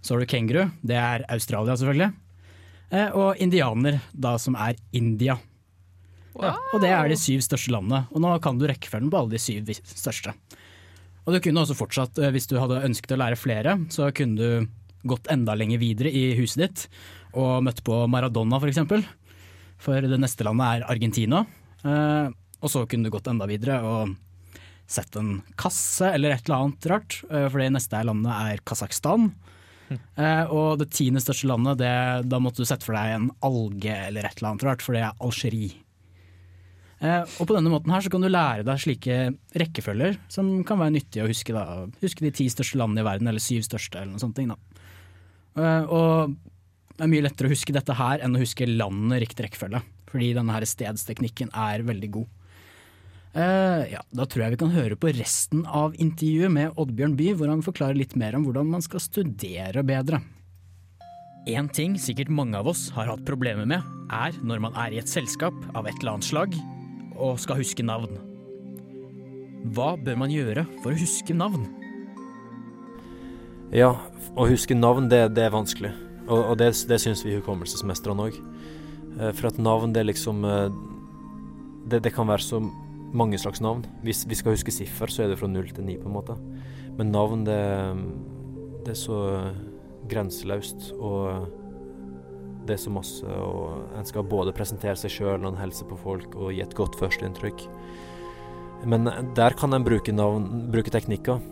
Så 0.00 0.14
har 0.14 0.22
du 0.22 0.30
kenguru, 0.30 0.64
det 0.80 0.96
er 0.96 1.26
Australia 1.30 1.76
selvfølgelig. 1.76 2.10
Eh, 2.92 3.14
og 3.16 3.40
indianer, 3.44 4.00
da 4.12 4.34
som 4.40 4.56
er 4.56 4.80
India. 4.96 5.36
Wow. 6.32 6.56
Og 6.72 6.80
det 6.80 6.90
er 6.96 7.12
de 7.12 7.18
syv 7.20 7.44
største 7.44 7.72
landene. 7.74 8.06
Og 8.12 8.24
nå 8.24 8.32
kan 8.44 8.58
du 8.58 8.66
rekkefølgen 8.68 9.12
på 9.12 9.20
alle 9.20 9.36
de 9.36 9.42
syv 9.42 9.68
største. 9.84 10.32
Og 11.22 11.36
du 11.36 11.42
kunne 11.44 11.62
også 11.62 11.76
fortsatt, 11.78 12.18
eh, 12.18 12.32
hvis 12.34 12.48
du 12.50 12.58
hadde 12.58 12.82
ønsket 12.88 13.14
å 13.14 13.20
lære 13.20 13.38
flere, 13.40 13.76
så 13.92 14.08
kunne 14.16 14.36
du 14.40 14.68
gått 15.08 15.28
enda 15.32 15.54
lenger 15.58 15.82
videre 15.82 16.10
i 16.10 16.30
huset 16.38 16.62
ditt 16.62 16.86
og 17.34 17.62
møtt 17.66 17.80
på 17.84 18.04
Maradona 18.10 18.60
f.eks. 18.60 18.84
For, 18.88 19.08
for 19.82 20.08
det 20.08 20.20
neste 20.20 20.46
landet 20.46 20.68
er 20.68 20.88
Argentina. 20.92 21.46
Og 22.62 22.70
så 22.70 22.84
kunne 22.86 23.08
du 23.08 23.14
gått 23.14 23.28
enda 23.30 23.48
videre 23.50 23.80
og 23.82 24.14
sett 24.92 25.16
en 25.16 25.40
kasse 25.58 26.10
eller 26.14 26.34
et 26.34 26.46
eller 26.46 26.66
annet 26.66 26.88
rart, 26.90 27.20
eh, 27.30 27.46
for 27.48 27.62
det 27.62 27.70
neste 27.74 28.02
landet 28.06 28.32
er 28.34 28.62
Kasakhstan. 28.66 29.30
Eh, 29.92 30.44
og 30.48 30.80
det 30.80 30.90
tiende 30.94 31.20
største 31.20 31.48
landet, 31.50 31.80
det, 31.82 31.94
da 32.30 32.38
måtte 32.40 32.62
du 32.62 32.68
sette 32.68 32.86
for 32.86 32.96
deg 32.96 33.16
en 33.16 33.30
alge 33.44 33.92
eller 34.08 34.24
et 34.24 34.38
eller 34.38 34.52
annet 34.52 34.66
rart, 34.68 34.84
for 34.84 34.96
det 34.96 35.02
er 35.04 35.18
Algerie. 35.20 35.80
Eh, 37.02 37.26
og 37.42 37.48
på 37.48 37.56
denne 37.56 37.72
måten 37.72 37.92
her 37.92 38.04
så 38.04 38.12
kan 38.12 38.22
du 38.22 38.30
lære 38.30 38.64
deg 38.64 38.80
slike 38.80 39.18
rekkefølger 39.58 40.16
som 40.32 40.52
kan 40.64 40.80
være 40.80 40.94
nyttige 40.96 41.26
å 41.26 41.30
huske. 41.30 41.56
Da. 41.56 41.84
Huske 42.04 42.24
de 42.24 42.32
ti 42.38 42.46
største 42.52 42.78
landene 42.80 43.02
i 43.02 43.08
verden, 43.08 43.28
eller 43.28 43.42
syv 43.42 43.66
største, 43.66 43.98
eller 43.98 44.14
noe 44.14 44.22
sånt. 44.22 44.38
Da. 44.38 44.56
Og 45.90 46.36
det 46.94 47.04
er 47.04 47.10
mye 47.10 47.26
lettere 47.26 47.50
å 47.50 47.52
huske 47.52 47.74
dette 47.74 47.96
her 47.98 48.22
enn 48.22 48.38
å 48.38 48.44
huske 48.44 48.68
landene 48.70 49.18
i 49.18 49.24
riktig 49.24 49.48
rekkefølge. 49.48 49.82
Fordi 50.12 50.30
denne 50.36 50.54
her 50.54 50.68
stedsteknikken 50.68 51.50
er 51.56 51.84
veldig 51.88 52.12
god. 52.20 52.30
Eh, 53.32 53.92
ja, 53.94 54.02
da 54.12 54.26
tror 54.28 54.44
jeg 54.44 54.52
vi 54.52 54.60
kan 54.60 54.74
høre 54.74 54.96
på 55.00 55.08
resten 55.16 55.62
av 55.64 55.94
intervjuet 55.96 56.52
med 56.52 56.76
Oddbjørn 56.76 57.14
Bye, 57.16 57.36
hvor 57.38 57.48
han 57.48 57.64
forklarer 57.64 57.96
litt 57.96 58.12
mer 58.20 58.36
om 58.36 58.44
hvordan 58.44 58.68
man 58.68 58.84
skal 58.84 59.00
studere 59.00 59.84
bedre. 59.88 60.20
En 61.48 61.70
ting 61.72 61.96
sikkert 61.98 62.30
mange 62.30 62.58
av 62.60 62.68
oss 62.70 62.90
har 62.94 63.08
hatt 63.08 63.24
problemer 63.26 63.64
med, 63.66 63.80
er 64.12 64.36
når 64.44 64.60
man 64.66 64.76
er 64.78 64.92
i 64.92 65.00
et 65.00 65.08
selskap 65.10 65.56
av 65.72 65.88
et 65.88 65.96
eller 66.02 66.18
annet 66.18 66.28
slag 66.28 66.58
og 67.16 67.40
skal 67.40 67.58
huske 67.62 67.86
navn. 67.86 68.20
Hva 69.72 69.94
bør 69.96 70.20
man 70.20 70.34
gjøre 70.34 70.66
for 70.84 70.92
å 70.92 71.00
huske 71.00 71.34
navn? 71.34 71.64
Ja, 73.72 73.94
å 74.36 74.44
huske 74.50 74.76
navn, 74.76 75.08
det, 75.08 75.24
det 75.38 75.48
er 75.48 75.56
vanskelig. 75.56 75.94
Og, 76.28 76.52
og 76.52 76.54
det, 76.60 76.74
det 76.88 77.00
syns 77.00 77.24
vi 77.24 77.38
hukommelsesmestrene 77.38 78.28
òg. 78.28 78.38
For 79.38 79.48
at 79.48 79.60
navn, 79.60 79.96
det 79.96 80.02
er 80.02 80.10
liksom 80.10 80.44
eh, 80.44 80.80
det, 81.88 82.04
det 82.04 82.12
kan 82.14 82.28
være 82.28 82.44
så 82.44 82.60
mange 83.16 83.38
slags 83.40 83.62
navn. 83.62 83.84
Hvis 84.04 84.24
vi 84.28 84.38
skal 84.38 84.56
huske 84.56 84.74
siffer, 84.74 85.10
så 85.12 85.24
er 85.24 85.32
det 85.32 85.40
fra 85.40 85.50
null 85.50 85.70
til 85.72 85.86
ni, 85.86 85.98
på 86.00 86.08
en 86.08 86.16
måte. 86.16 86.36
Men 86.98 87.12
navn, 87.12 87.44
det, 87.48 87.58
det 88.86 88.94
er 88.94 89.00
så 89.00 89.18
grenseløst, 90.10 90.92
og 90.98 91.48
det 92.66 92.76
er 92.76 92.82
så 92.82 92.92
masse, 92.94 93.26
og 93.26 93.96
en 93.98 94.06
skal 94.06 94.26
både 94.28 94.54
presentere 94.54 94.96
seg 94.98 95.12
sjøl 95.12 95.40
og 95.40 95.52
en 95.52 95.62
helse 95.62 95.86
på 95.88 95.98
folk, 95.98 96.36
og 96.36 96.52
gi 96.54 96.62
et 96.64 96.76
godt 96.78 96.98
førsteinntrykk. 97.00 97.64
Men 98.88 99.06
der 99.36 99.54
kan 99.58 99.74
en 99.74 99.86
bruke 99.86 100.14
navn, 100.14 100.68
bruke 100.72 100.90
teknikker. 100.90 101.42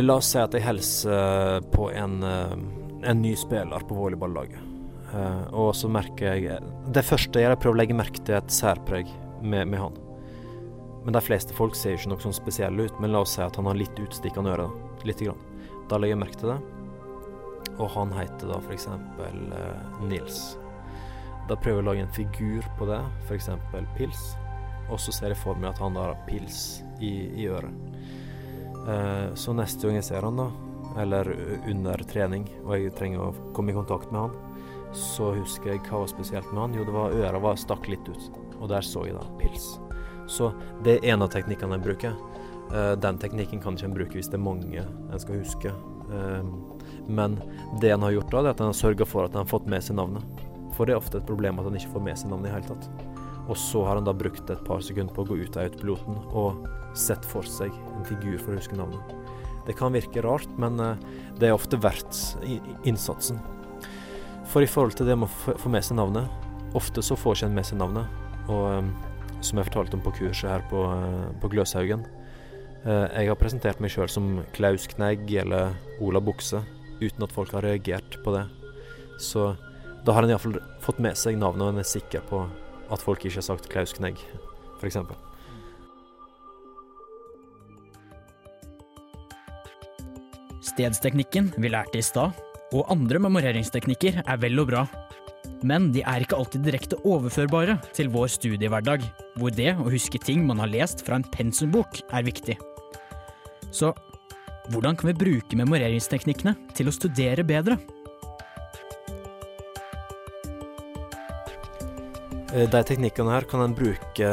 La 0.00 0.16
oss 0.20 0.30
si 0.32 0.40
at 0.40 0.54
jeg 0.54 0.64
hilser 0.64 1.64
på 1.74 1.90
en, 1.92 2.20
en 2.24 3.22
ny 3.22 3.34
spiller 3.36 3.84
på 3.88 3.96
volleyballaget. 3.98 4.70
Eh, 5.10 5.46
og 5.58 5.72
så 5.74 5.88
merker 5.90 6.38
jeg 6.38 6.60
Det 6.94 7.02
første 7.02 7.40
jeg 7.40 7.48
gjør, 7.48 7.56
er 7.56 7.58
å 7.58 7.62
prøve 7.64 7.74
å 7.74 7.80
legge 7.80 7.96
merke 7.98 8.22
til 8.22 8.36
et 8.38 8.54
særpreg 8.54 9.10
med, 9.42 9.66
med 9.66 9.80
han. 9.82 9.98
Men 11.04 11.16
de 11.16 11.22
fleste 11.24 11.56
folk 11.56 11.76
ser 11.78 11.94
jo 11.94 12.00
ikke 12.00 12.12
noe 12.12 12.24
sånn 12.26 12.36
spesielle 12.36 12.86
ut, 12.88 12.98
men 13.00 13.14
la 13.14 13.22
oss 13.24 13.36
si 13.38 13.42
at 13.44 13.56
han 13.56 13.68
har 13.70 13.78
litt 13.78 14.02
utstikkende 14.02 14.52
øre. 14.52 14.68
da, 14.68 15.04
Lite 15.08 15.30
grann. 15.30 15.44
Da 15.88 15.98
legger 15.98 16.16
jeg 16.16 16.22
merke 16.22 16.40
til 16.42 16.52
det. 16.52 16.58
Og 17.80 17.88
han 17.94 18.12
heter 18.12 18.52
da 18.52 18.58
f.eks. 18.60 18.86
Eh, 18.90 20.04
Nils. 20.10 20.40
Da 21.48 21.56
prøver 21.56 21.80
jeg 21.80 21.84
å 21.84 21.88
lage 21.88 22.04
en 22.04 22.14
figur 22.14 22.68
på 22.78 22.86
det, 22.90 23.00
f.eks. 23.26 23.48
pils. 23.96 24.20
Og 24.90 25.00
så 25.00 25.14
ser 25.14 25.32
jeg 25.32 25.40
for 25.40 25.58
meg 25.58 25.72
at 25.72 25.80
han 25.82 25.96
har 25.98 26.18
pils 26.28 26.82
i, 27.00 27.30
i 27.40 27.48
øret. 27.48 27.72
Eh, 28.84 29.28
så 29.34 29.56
neste 29.56 29.88
gang 29.88 29.98
jeg 29.98 30.08
ser 30.12 30.26
han 30.26 30.38
da, 30.40 30.50
eller 31.00 31.32
under 31.70 32.02
trening, 32.10 32.46
og 32.64 32.74
jeg 32.76 32.94
trenger 32.98 33.28
å 33.28 33.52
komme 33.56 33.72
i 33.72 33.76
kontakt 33.76 34.12
med 34.12 34.28
han, 34.28 34.38
så 34.96 35.30
husker 35.36 35.74
jeg 35.74 35.84
hva 35.86 36.02
var 36.02 36.10
spesielt 36.10 36.50
med 36.52 36.64
han. 36.64 36.76
Jo, 36.76 36.86
det 36.86 36.96
var 36.96 37.14
øra 37.14 37.42
var 37.42 37.60
stakk 37.60 37.88
litt 37.90 38.10
ut, 38.10 38.42
og 38.58 38.68
der 38.72 38.84
så 38.84 39.06
jeg 39.06 39.16
da 39.16 39.24
pils. 39.40 39.76
Så 40.30 40.52
det 40.84 40.98
er 41.00 41.12
en 41.14 41.24
av 41.26 41.32
teknikkene 41.34 41.78
jeg 41.78 41.84
bruker. 41.88 42.18
Eh, 42.70 42.92
den 43.02 43.18
teknikken 43.18 43.62
kan 43.62 43.74
ikke 43.74 43.88
en 43.90 43.96
bruke 43.96 44.14
hvis 44.18 44.30
det 44.30 44.38
er 44.38 44.44
mange 44.46 44.84
en 44.84 45.22
skal 45.22 45.40
huske. 45.42 45.72
Eh, 46.14 46.52
men 47.10 47.40
det 47.82 47.90
en 47.94 48.04
har 48.06 48.14
gjort 48.14 48.30
da, 48.30 48.42
det 48.44 48.52
er 48.52 48.54
at 48.54 48.62
en 48.62 48.70
har 48.70 48.78
sørga 48.78 49.06
for 49.08 49.26
at 49.26 49.34
en 49.34 49.42
har 49.42 49.50
fått 49.50 49.66
med 49.70 49.82
seg 49.82 49.98
navnet. 49.98 50.46
For 50.76 50.86
det 50.86 50.94
er 50.94 51.00
ofte 51.02 51.18
et 51.18 51.26
problem 51.26 51.58
at 51.58 51.66
en 51.66 51.76
ikke 51.80 51.94
får 51.96 52.04
med 52.06 52.18
seg 52.20 52.30
navnet 52.30 52.52
i 52.52 52.54
hele 52.54 52.70
tatt. 52.70 52.86
Og 53.50 53.56
så 53.58 53.82
har 53.88 53.98
en 53.98 54.06
da 54.06 54.14
brukt 54.14 54.50
et 54.54 54.62
par 54.68 54.82
sekunder 54.86 55.12
på 55.16 55.24
å 55.24 55.30
gå 55.32 55.40
ut 55.42 55.56
av 55.58 55.66
autopiloten 55.66 56.20
og 56.38 56.68
sett 56.94 57.24
for 57.26 57.42
seg 57.42 57.74
en 57.96 58.06
figur 58.06 58.38
for 58.38 58.54
å 58.54 58.60
huske 58.60 58.78
navnet. 58.78 59.16
Det 59.66 59.74
kan 59.78 59.92
virke 59.92 60.22
rart, 60.22 60.46
men 60.62 60.78
eh, 60.80 61.02
det 61.40 61.50
er 61.50 61.56
ofte 61.58 61.80
verdt 61.82 62.14
innsatsen. 62.86 63.42
For 64.50 64.62
i 64.62 64.70
forhold 64.70 64.96
til 64.98 65.06
det 65.10 65.18
med 65.18 65.28
å 65.28 65.56
få- 65.58 65.70
med 65.70 65.84
seg 65.86 65.98
navnet, 65.98 66.30
ofte 66.74 67.02
så 67.02 67.18
får 67.18 67.36
ikke 67.40 67.50
en 67.50 67.54
med 67.58 67.66
seg 67.66 67.78
navnet. 67.82 68.06
Og 68.50 68.86
som 69.44 69.58
jeg 69.58 69.68
fortalte 69.70 69.96
om 69.96 70.02
på 70.04 70.12
kurset 70.18 70.50
her 70.50 70.64
på, 70.70 70.84
eh, 70.84 71.30
på 71.40 71.50
Gløshaugen, 71.52 72.04
eh, 72.84 73.06
jeg 73.16 73.28
har 73.28 73.36
presentert 73.40 73.80
meg 73.80 73.90
sjøl 73.90 74.08
som 74.08 74.44
Klaus 74.52 74.86
Knegg 74.86 75.30
eller 75.42 75.74
Ola 76.00 76.20
Bukse, 76.20 76.62
uten 77.00 77.22
at 77.22 77.32
folk 77.32 77.52
har 77.52 77.62
reagert 77.62 78.22
på 78.24 78.34
det. 78.36 78.46
Så 79.18 79.56
da 80.04 80.12
har 80.12 80.24
en 80.24 80.30
iallfall 80.30 80.60
fått 80.80 81.00
med 81.00 81.16
seg 81.16 81.38
navnet, 81.38 81.62
og 81.62 81.72
en 81.74 81.78
er 81.78 81.88
sikker 81.88 82.20
på 82.28 82.44
at 82.90 83.02
folk 83.02 83.24
ikke 83.24 83.40
har 83.40 83.48
sagt 83.48 83.68
Klaus 83.68 83.92
Knegg, 83.92 84.18
f.eks. 84.80 84.96
Stedsteknikken 90.60 91.54
vi 91.58 91.68
lærte 91.72 91.98
i 91.98 92.04
stad, 92.04 92.36
og 92.72 92.86
andre 92.92 93.18
memoreringsteknikker 93.18 94.22
er 94.26 94.36
vel 94.40 94.60
og 94.60 94.70
bra. 94.70 94.84
Men 95.66 95.90
de 95.92 96.00
er 96.08 96.24
ikke 96.24 96.38
alltid 96.40 96.64
direkte 96.64 96.96
overførbare 97.04 97.76
til 97.96 98.08
vår 98.12 98.30
studiehverdag, 98.32 99.04
hvor 99.36 99.52
det 99.52 99.74
å 99.76 99.90
huske 99.92 100.20
ting 100.22 100.46
man 100.48 100.62
har 100.62 100.70
lest 100.72 101.04
fra 101.04 101.18
en 101.20 101.26
pensumbok 101.34 102.00
er 102.08 102.24
viktig. 102.24 102.56
Så 103.70 103.92
hvordan 104.70 104.96
kan 104.96 105.10
vi 105.10 105.18
bruke 105.20 105.58
memoreringsteknikkene 105.58 106.54
til 106.78 106.88
å 106.88 106.94
studere 106.94 107.44
bedre? 107.46 107.76
Eh, 112.54 112.66
De 112.70 112.82
teknikkene 112.82 113.36
her 113.36 113.46
kan 113.50 113.66
en 113.66 113.76
bruke 113.76 114.32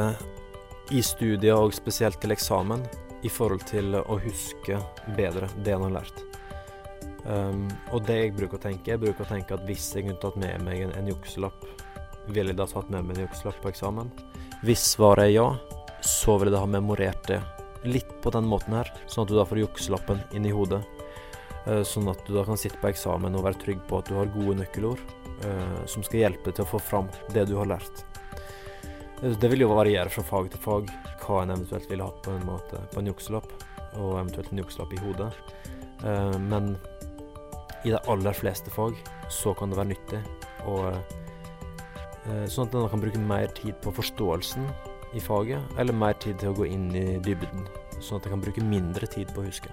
i 0.92 1.04
studier 1.04 1.60
og 1.60 1.76
spesielt 1.76 2.22
til 2.24 2.32
eksamen 2.32 2.86
i 3.26 3.30
forhold 3.34 3.68
til 3.68 3.98
å 4.00 4.20
huske 4.24 4.80
bedre 5.18 5.52
det 5.60 5.76
en 5.76 5.90
har 5.90 6.00
lært. 6.00 6.27
Um, 7.26 7.66
og 7.92 8.06
det 8.08 8.18
jeg 8.20 8.36
bruker 8.38 8.60
å 8.60 8.64
tenke, 8.64 8.94
jeg 8.94 9.02
bruker 9.02 9.26
å 9.26 9.30
tenke 9.30 9.56
at 9.58 9.66
hvis 9.68 9.90
jeg 9.96 10.06
kunne 10.06 10.20
tatt 10.22 10.38
med 10.40 10.64
meg 10.64 10.86
en, 10.86 10.94
en 10.96 11.10
jukselapp, 11.12 11.66
ville 12.32 12.54
jeg 12.54 12.60
da 12.60 12.68
tatt 12.70 12.92
med 12.94 13.08
meg 13.08 13.18
en 13.18 13.26
jukselapp 13.26 13.60
på 13.64 13.72
eksamen? 13.72 14.12
Hvis 14.66 14.84
svaret 14.94 15.28
er 15.28 15.34
ja, 15.34 15.48
så 16.06 16.38
vil 16.38 16.50
jeg 16.52 16.56
da 16.56 16.64
ha 16.64 16.70
memorert 16.70 17.28
det 17.30 17.42
litt 17.88 18.10
på 18.24 18.32
den 18.34 18.48
måten 18.50 18.76
her, 18.78 18.90
sånn 19.08 19.26
at 19.26 19.32
du 19.32 19.38
da 19.38 19.46
får 19.48 19.64
jukselappen 19.64 20.22
inn 20.36 20.48
i 20.48 20.54
hodet. 20.56 20.82
Uh, 21.68 21.84
sånn 21.88 22.08
at 22.12 22.22
du 22.28 22.34
da 22.36 22.46
kan 22.48 22.60
sitte 22.60 22.80
på 22.82 22.92
eksamen 22.92 23.36
og 23.36 23.48
være 23.48 23.62
trygg 23.66 23.84
på 23.90 24.00
at 24.00 24.10
du 24.10 24.16
har 24.20 24.32
gode 24.32 24.60
nøkkelord 24.62 25.02
uh, 25.44 25.82
som 25.90 26.06
skal 26.06 26.28
hjelpe 26.28 26.54
til 26.54 26.64
å 26.64 26.72
få 26.76 26.80
fram 26.80 27.12
det 27.36 27.48
du 27.50 27.58
har 27.60 27.70
lært. 27.70 28.06
Det 29.18 29.50
vil 29.50 29.66
jo 29.66 29.72
variere 29.74 30.12
fra 30.14 30.22
fag 30.24 30.52
til 30.54 30.62
fag 30.62 30.92
hva 31.24 31.42
en 31.42 31.56
eventuelt 31.56 31.90
ville 31.90 32.06
hatt 32.06 32.20
på 32.24 32.32
en 32.32 32.46
måte 32.48 32.80
på 32.94 33.02
en 33.02 33.10
jukselapp, 33.10 33.50
og 33.98 34.20
eventuelt 34.20 34.52
en 34.54 34.62
jukselapp 34.62 34.94
i 34.94 35.02
hodet. 35.02 35.32
Uh, 36.06 36.38
men 36.40 36.76
i 37.86 37.94
de 37.94 38.00
aller 38.12 38.36
fleste 38.36 38.72
fag 38.74 38.98
så 39.34 39.54
kan 39.58 39.72
det 39.72 39.80
være 39.80 39.92
nyttig. 39.94 40.22
Og 40.68 40.86
eh, 40.94 42.46
sånn 42.50 42.68
at 42.68 42.78
en 42.78 42.90
kan 42.92 43.04
bruke 43.04 43.22
mer 43.22 43.52
tid 43.58 43.78
på 43.84 43.94
forståelsen 44.00 44.68
i 45.16 45.22
faget, 45.24 45.64
eller 45.80 45.96
mer 45.96 46.18
tid 46.22 46.40
til 46.42 46.52
å 46.52 46.58
gå 46.58 46.68
inn 46.70 46.90
i 46.96 47.06
dybden. 47.24 47.68
Sånn 48.00 48.20
at 48.20 48.28
en 48.28 48.38
kan 48.38 48.44
bruke 48.44 48.66
mindre 48.66 49.08
tid 49.10 49.32
på 49.34 49.44
å 49.44 49.48
huske. 49.48 49.72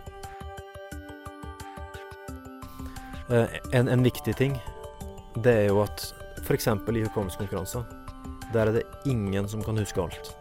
Eh, 3.32 3.58
en, 3.72 3.88
en 3.88 4.04
viktig 4.04 4.36
ting, 4.36 4.58
det 5.40 5.52
er 5.64 5.68
jo 5.70 5.80
at 5.84 6.10
f.eks. 6.44 6.68
i 6.68 7.04
hukommelseskonkurranser, 7.06 7.86
der 8.52 8.68
er 8.68 8.76
det 8.78 8.84
ingen 9.10 9.48
som 9.48 9.64
kan 9.64 9.78
huske 9.80 10.02
alt. 10.02 10.34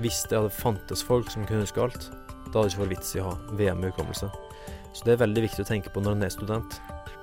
Hvis 0.00 0.22
det 0.30 0.38
hadde 0.38 0.54
fantes 0.54 1.04
folk 1.04 1.28
som 1.30 1.44
kunne 1.46 1.66
huske 1.66 1.82
alt, 1.82 2.08
da 2.50 2.62
hadde 2.62 2.70
det 2.70 2.72
ikke 2.72 2.82
vært 2.86 2.94
vits 2.96 3.12
i 3.14 3.20
å 3.20 3.28
ha 3.28 3.34
VM 3.58 3.84
i 3.84 3.90
hukommelse. 3.92 4.30
Så 4.92 5.06
det 5.06 5.14
er 5.14 5.24
veldig 5.24 5.44
viktig 5.46 5.64
å 5.64 5.68
tenke 5.68 5.92
på 5.92 6.02
når 6.02 6.18
en 6.18 6.26
er 6.26 6.34
student, 6.34 6.80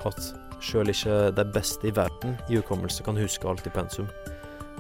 at 0.08 0.20
sjøl 0.64 0.92
ikke 0.92 1.32
de 1.36 1.46
beste 1.54 1.90
i 1.90 1.94
verden 1.96 2.38
i 2.48 2.60
hukommelse 2.60 3.06
kan 3.06 3.20
huske 3.20 3.48
alt 3.50 3.68
i 3.68 3.74
pensum. 3.74 4.08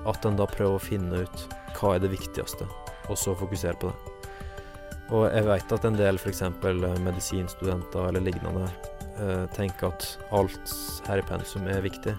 At 0.08 0.26
en 0.26 0.38
da 0.40 0.48
prøver 0.50 0.78
å 0.78 0.84
finne 0.84 1.24
ut 1.26 1.58
hva 1.78 1.96
er 1.96 2.04
det 2.04 2.14
viktigste, 2.14 2.68
og 3.08 3.20
så 3.20 3.36
fokusere 3.38 3.78
på 3.82 3.92
det. 3.92 4.14
Og 5.16 5.24
jeg 5.32 5.46
vet 5.48 5.72
at 5.72 5.86
en 5.88 5.96
del 5.96 6.20
f.eks. 6.20 6.44
medisinstudenter 7.06 8.10
eller 8.10 8.26
lignende 8.26 8.66
eh, 8.68 9.46
tenker 9.56 9.94
at 9.94 10.08
alt 10.36 10.74
her 11.08 11.22
i 11.22 11.28
pensum 11.28 11.68
er 11.72 11.86
viktig, 11.86 12.16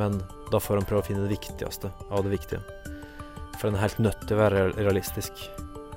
men 0.00 0.18
da 0.50 0.58
får 0.62 0.80
en 0.80 0.88
prøve 0.88 1.04
å 1.04 1.06
finne 1.06 1.26
det 1.26 1.36
viktigste 1.36 1.92
av 2.10 2.26
det 2.26 2.34
viktige. 2.34 2.62
For 3.60 3.68
en 3.68 3.78
er 3.78 3.84
helt 3.84 4.02
nødt 4.02 4.26
til 4.26 4.38
å 4.38 4.42
være 4.42 4.66
realistisk, 4.80 5.46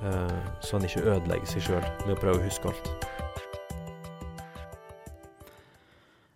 eh, 0.04 0.38
så 0.62 0.78
en 0.78 0.86
ikke 0.86 1.06
ødelegger 1.08 1.50
seg 1.50 1.70
sjøl 1.70 1.90
med 2.06 2.16
å 2.18 2.22
prøve 2.22 2.42
å 2.42 2.46
huske 2.46 2.70
alt. 2.70 3.13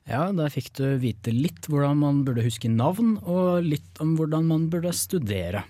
Ja, 0.07 0.29
der 0.31 0.51
fikk 0.53 0.69
du 0.77 0.85
vite 1.01 1.33
litt 1.35 1.67
hvordan 1.67 1.99
man 1.99 2.21
burde 2.27 2.45
huske 2.45 2.69
navn, 2.71 3.17
og 3.27 3.65
litt 3.65 3.99
om 4.03 4.15
hvordan 4.15 4.45
man 4.47 4.69
burde 4.71 4.93
studere. 4.95 5.65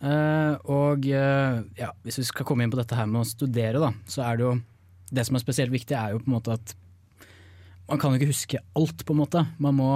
Eh, 0.00 0.54
og 0.72 1.04
eh, 1.04 1.58
ja, 1.76 1.90
hvis 2.06 2.22
vi 2.22 2.24
skal 2.30 2.46
komme 2.48 2.64
inn 2.64 2.72
på 2.72 2.78
dette 2.80 2.96
her 2.96 3.08
med 3.10 3.20
å 3.20 3.28
studere, 3.28 3.82
da, 3.82 3.90
så 4.08 4.24
er 4.24 4.40
det 4.40 4.46
jo 4.46 4.54
Det 5.10 5.24
som 5.26 5.34
er 5.34 5.42
spesielt 5.42 5.72
viktig, 5.74 5.96
er 5.98 6.12
jo 6.14 6.20
på 6.22 6.30
en 6.30 6.36
måte 6.36 6.54
at 6.54 6.72
man 7.90 7.98
kan 7.98 8.12
jo 8.14 8.20
ikke 8.20 8.30
huske 8.30 8.60
alt, 8.78 9.02
på 9.02 9.10
en 9.10 9.18
måte. 9.18 9.40
Man 9.58 9.74
må 9.74 9.88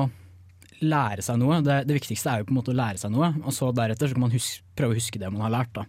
lære 0.83 1.23
seg 1.23 1.39
noe. 1.39 1.61
Det, 1.63 1.77
det 1.87 1.95
viktigste 1.95 2.33
er 2.33 2.41
jo 2.43 2.49
på 2.49 2.51
en 2.51 2.59
måte 2.59 2.73
å 2.73 2.79
lære 2.81 2.99
seg 2.99 3.13
noe, 3.15 3.29
og 3.45 3.55
så 3.55 3.69
deretter 3.71 4.11
så 4.11 4.17
kan 4.17 4.25
man 4.25 4.35
huske, 4.35 4.65
prøve 4.75 4.97
å 4.97 4.99
huske 4.99 5.21
det 5.23 5.31
man 5.31 5.45
har 5.47 5.53
lært. 5.55 5.79
da. 5.79 5.85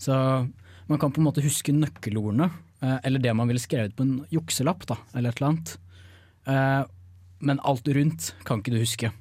Så 0.00 0.16
man 0.88 1.02
kan 1.02 1.12
på 1.12 1.20
en 1.20 1.28
måte 1.28 1.44
huske 1.44 1.74
nøkkelordene, 1.76 2.48
eh, 2.80 2.96
eller 3.04 3.20
det 3.20 3.36
man 3.36 3.52
ville 3.52 3.60
skrevet 3.60 3.92
på 3.92 4.06
en 4.06 4.16
jukselapp, 4.32 4.88
da, 4.88 4.96
eller 5.12 5.34
et 5.34 5.42
eller 5.42 5.52
annet. 5.52 5.76
Eh, 6.46 6.82
men 7.46 7.62
alt 7.66 7.88
rundt 7.88 8.32
kan 8.46 8.62
ikke 8.62 8.74
du 8.74 8.80
huske. 8.80 9.12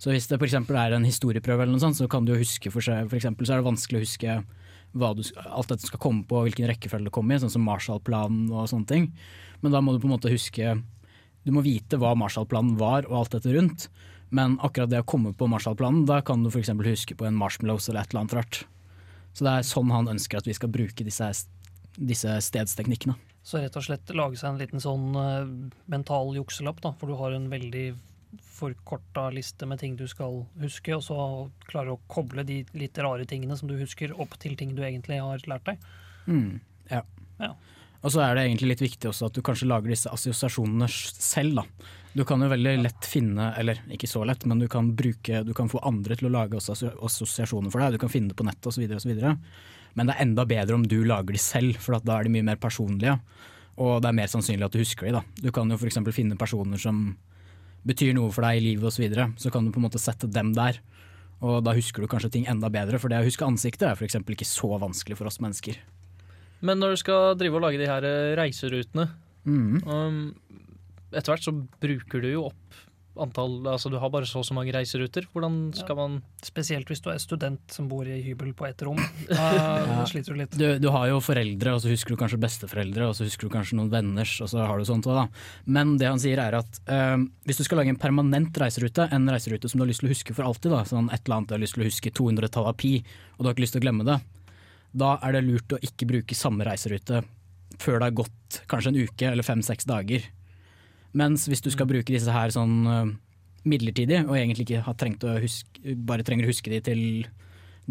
Så 0.00 0.14
hvis 0.14 0.30
det 0.30 0.38
f.eks. 0.40 0.56
er 0.56 0.96
en 0.96 1.04
historieprøve, 1.04 1.64
eller 1.66 1.74
noe 1.74 1.82
sånt, 1.82 1.98
så 1.98 2.08
kan 2.08 2.24
du 2.24 2.32
huske 2.32 2.72
for, 2.72 2.84
seg, 2.84 3.10
for 3.10 3.18
eksempel, 3.18 3.44
så 3.44 3.54
er 3.54 3.60
det 3.60 3.68
vanskelig 3.68 4.00
å 4.00 4.06
huske 4.06 4.40
du, 4.90 5.22
alt 5.46 5.70
dette 5.70 5.86
skal 5.86 6.00
komme 6.02 6.24
på, 6.26 6.40
hvilken 6.46 6.66
rekkefølge 6.66 7.06
det 7.06 7.14
kommer 7.14 7.36
i, 7.36 7.42
sånn 7.42 7.52
som 7.52 7.62
Marshall-planen 7.62 8.48
og 8.50 8.66
sånne 8.72 8.88
ting. 8.90 9.04
Men 9.62 9.76
da 9.76 9.82
må 9.84 9.92
du 9.94 10.00
på 10.02 10.08
en 10.08 10.16
måte 10.16 10.32
huske 10.32 10.80
Du 11.44 11.52
må 11.54 11.62
vite 11.64 11.96
hva 12.00 12.10
Marshall-planen 12.18 12.74
var 12.80 13.06
og 13.08 13.20
alt 13.20 13.36
dette 13.36 13.52
rundt. 13.54 13.86
Men 14.34 14.58
akkurat 14.60 14.90
det 14.90 15.00
å 15.00 15.06
komme 15.08 15.32
på 15.32 15.48
Marshall-planen, 15.50 16.04
da 16.08 16.20
kan 16.26 16.42
du 16.42 16.50
f.eks. 16.50 16.72
huske 16.74 17.16
på 17.16 17.26
en 17.28 17.38
marshmallows 17.38 17.88
eller 17.88 18.02
et 18.02 18.12
eller 18.12 18.24
annet 18.24 18.36
rart. 18.36 18.58
Så 19.32 19.46
det 19.46 19.54
er 19.54 19.66
sånn 19.66 19.94
han 19.94 20.10
ønsker 20.10 20.40
at 20.40 20.48
vi 20.50 20.56
skal 20.58 20.72
bruke 20.74 21.06
disse, 21.06 21.30
disse 21.96 22.36
stedsteknikkene. 22.44 23.16
Så 23.42 23.60
rett 23.62 23.76
og 23.76 23.84
slett 23.86 24.12
lage 24.12 24.36
seg 24.36 24.52
en 24.52 24.60
liten 24.60 24.82
sånn 24.82 25.16
uh, 25.16 25.48
mental 25.90 26.34
jukselapp, 26.36 26.82
da, 26.84 26.92
for 27.00 27.10
du 27.10 27.16
har 27.20 27.34
en 27.34 27.48
veldig 27.52 27.88
forkorta 28.38 29.30
liste 29.34 29.66
med 29.66 29.80
ting 29.80 29.96
du 29.96 30.06
skal 30.08 30.44
huske, 30.60 30.94
og 30.94 31.02
så 31.02 31.16
klare 31.66 31.94
å 31.94 32.00
koble 32.10 32.44
de 32.46 32.60
litt 32.76 32.98
rare 33.00 33.26
tingene 33.28 33.56
som 33.58 33.70
du 33.70 33.78
husker, 33.80 34.12
opp 34.20 34.36
til 34.42 34.56
ting 34.60 34.76
du 34.76 34.84
egentlig 34.86 35.18
har 35.22 35.42
lært 35.50 35.66
deg. 35.70 35.88
Mm, 36.26 36.60
ja. 36.92 37.00
ja. 37.40 37.54
Og 38.00 38.12
så 38.12 38.22
er 38.24 38.36
det 38.36 38.44
egentlig 38.46 38.74
litt 38.74 38.84
viktig 38.84 39.10
også 39.10 39.28
at 39.28 39.36
du 39.36 39.42
kanskje 39.44 39.68
lager 39.68 39.92
disse 39.92 40.12
assosiasjonene 40.12 40.88
selv. 40.90 41.60
da. 41.60 41.90
Du 42.12 42.24
kan 42.26 42.42
jo 42.42 42.48
veldig 42.50 42.76
lett 42.82 43.06
finne, 43.06 43.52
eller 43.60 43.82
ikke 43.92 44.08
så 44.10 44.24
lett, 44.26 44.46
men 44.48 44.62
du 44.62 44.68
kan, 44.70 44.92
bruke, 44.96 45.42
du 45.46 45.52
kan 45.56 45.68
få 45.70 45.82
andre 45.86 46.16
til 46.18 46.30
å 46.30 46.34
lage 46.34 46.60
assosiasjoner 46.60 47.72
for 47.72 47.82
deg. 47.82 47.96
Du 47.96 48.02
kan 48.02 48.12
finne 48.12 48.32
det 48.32 48.38
på 48.38 48.46
nettet 48.46 48.70
osv. 48.70 48.86
osv. 48.96 49.12
Men 49.98 50.08
det 50.08 50.16
er 50.16 50.24
enda 50.26 50.46
bedre 50.48 50.76
om 50.76 50.84
du 50.86 51.00
lager 51.06 51.34
de 51.34 51.40
selv, 51.42 51.78
for 51.82 51.98
da 51.98 52.18
er 52.18 52.28
de 52.28 52.34
mye 52.34 52.46
mer 52.46 52.60
personlige. 52.60 53.16
Og 53.80 54.00
det 54.02 54.10
er 54.10 54.16
mer 54.16 54.30
sannsynlig 54.30 54.66
at 54.66 54.74
du 54.74 54.82
husker 54.82 55.08
de. 55.08 55.18
da. 55.18 55.22
Du 55.40 55.50
kan 55.54 55.70
jo 55.70 55.78
f.eks. 55.78 56.00
finne 56.14 56.38
personer 56.38 56.80
som 56.80 57.14
betyr 57.88 58.12
noe 58.16 58.32
for 58.34 58.44
deg 58.44 58.60
i 58.60 58.64
livet 58.68 58.84
osv. 58.84 58.98
Så, 58.98 59.04
videre. 59.06 59.30
så 59.40 59.52
kan 59.52 59.64
du 59.64 59.72
på 59.72 59.80
en 59.80 59.88
måte 59.88 60.02
sette 60.02 60.28
dem 60.30 60.52
der. 60.56 60.82
Og 61.40 61.62
da 61.64 61.72
husker 61.72 62.04
du 62.04 62.10
kanskje 62.10 62.34
ting 62.34 62.44
enda 62.50 62.68
bedre, 62.72 63.00
for 63.00 63.08
det 63.08 63.22
å 63.22 63.26
huske 63.26 63.46
ansiktet 63.46 63.88
er 63.88 63.96
f.eks. 63.96 64.18
ikke 64.20 64.48
så 64.48 64.74
vanskelig 64.82 65.16
for 65.16 65.30
oss 65.30 65.40
mennesker. 65.40 65.78
Men 66.60 66.82
når 66.82 66.92
du 66.92 67.00
skal 67.00 67.38
drive 67.40 67.56
og 67.56 67.64
lage 67.64 67.80
de 67.80 67.88
her 67.88 68.04
reiserutene 68.36 69.06
mm. 69.48 69.78
um, 69.88 70.18
etter 71.08 71.32
hvert 71.32 71.46
så 71.46 71.54
bruker 71.80 72.20
du 72.20 72.28
jo 72.34 72.42
opp 72.50 72.80
antall 73.22 73.58
Altså 73.70 73.90
du 73.92 73.96
har 74.00 74.10
bare 74.12 74.26
så 74.28 74.40
og 74.40 74.46
så 74.48 74.54
mange 74.56 74.72
reiseruter. 74.74 75.26
Hvordan 75.34 75.58
skal 75.76 75.96
man 75.98 76.14
Spesielt 76.44 76.88
hvis 76.88 77.02
du 77.04 77.10
er 77.12 77.18
student 77.20 77.60
som 77.74 77.88
bor 77.90 78.08
i 78.08 78.18
hybel 78.24 78.54
på 78.56 78.66
ett 78.68 78.82
rom. 78.86 78.98
Da 79.28 79.48
Ja. 79.54 80.04
sliter 80.08 80.32
du 80.34 80.38
litt. 80.40 80.56
Du, 80.56 80.66
du 80.80 80.88
har 80.94 81.08
jo 81.10 81.18
foreldre, 81.24 81.74
og 81.76 81.82
så 81.84 81.90
husker 81.92 82.14
du 82.14 82.20
kanskje 82.20 82.40
besteforeldre, 82.40 83.08
og 83.10 83.14
så 83.18 83.26
husker 83.28 83.48
du 83.48 83.52
kanskje 83.52 83.76
noen 83.78 83.90
venners, 83.92 84.32
og 84.40 84.48
så 84.52 84.64
har 84.66 84.78
du 84.80 84.86
sånt 84.88 85.06
òg, 85.10 85.18
da. 85.20 85.26
Men 85.66 85.96
det 86.00 86.08
han 86.08 86.20
sier 86.22 86.40
er 86.40 86.56
at 86.62 86.80
øh, 86.88 87.26
hvis 87.48 87.60
du 87.60 87.64
skal 87.66 87.82
lage 87.82 87.92
en 87.92 88.00
permanent 88.00 88.56
reiserute, 88.62 89.08
en 89.12 89.28
reiserute 89.28 89.68
som 89.68 89.78
du 89.80 89.84
har 89.84 89.90
lyst 89.92 90.00
til 90.04 90.08
å 90.10 90.14
huske 90.14 90.34
for 90.36 90.48
alltid, 90.48 90.72
da, 90.72 90.82
sånn 90.88 91.10
et 91.12 91.20
eller 91.26 91.36
annet 91.40 91.52
du 91.52 91.56
har 91.58 91.62
lyst 91.64 91.76
til 91.76 91.84
å 91.84 91.90
huske 91.90 92.12
200-tallet 92.16 92.72
av 92.72 92.78
pi, 92.80 92.94
og 93.36 93.42
du 93.44 93.50
har 93.50 93.54
ikke 93.56 93.66
lyst 93.66 93.76
til 93.76 93.82
å 93.82 93.86
glemme 93.88 94.08
det, 94.08 94.18
da 95.04 95.12
er 95.22 95.36
det 95.36 95.44
lurt 95.46 95.76
å 95.76 95.82
ikke 95.86 96.08
bruke 96.10 96.34
samme 96.34 96.64
reiserute 96.66 97.20
før 97.80 98.00
det 98.00 98.08
har 98.08 98.16
gått 98.24 98.60
kanskje 98.68 98.90
en 98.94 98.98
uke 99.04 99.28
eller 99.30 99.46
fem-seks 99.46 99.86
dager. 99.88 100.24
Mens 101.16 101.48
hvis 101.50 101.62
du 101.64 101.70
skal 101.74 101.88
bruke 101.90 102.12
disse 102.12 102.30
her 102.30 102.52
sånn 102.54 102.76
eh, 102.86 103.12
midlertidig, 103.68 104.22
og 104.26 104.36
egentlig 104.38 104.68
ikke 104.68 104.84
har 104.86 104.98
trengt 104.98 105.26
å 105.26 105.38
huske, 105.42 105.96
bare 106.06 106.26
trenger 106.26 106.46
å 106.46 106.52
huske 106.52 106.72
de 106.72 106.80
til 106.86 107.02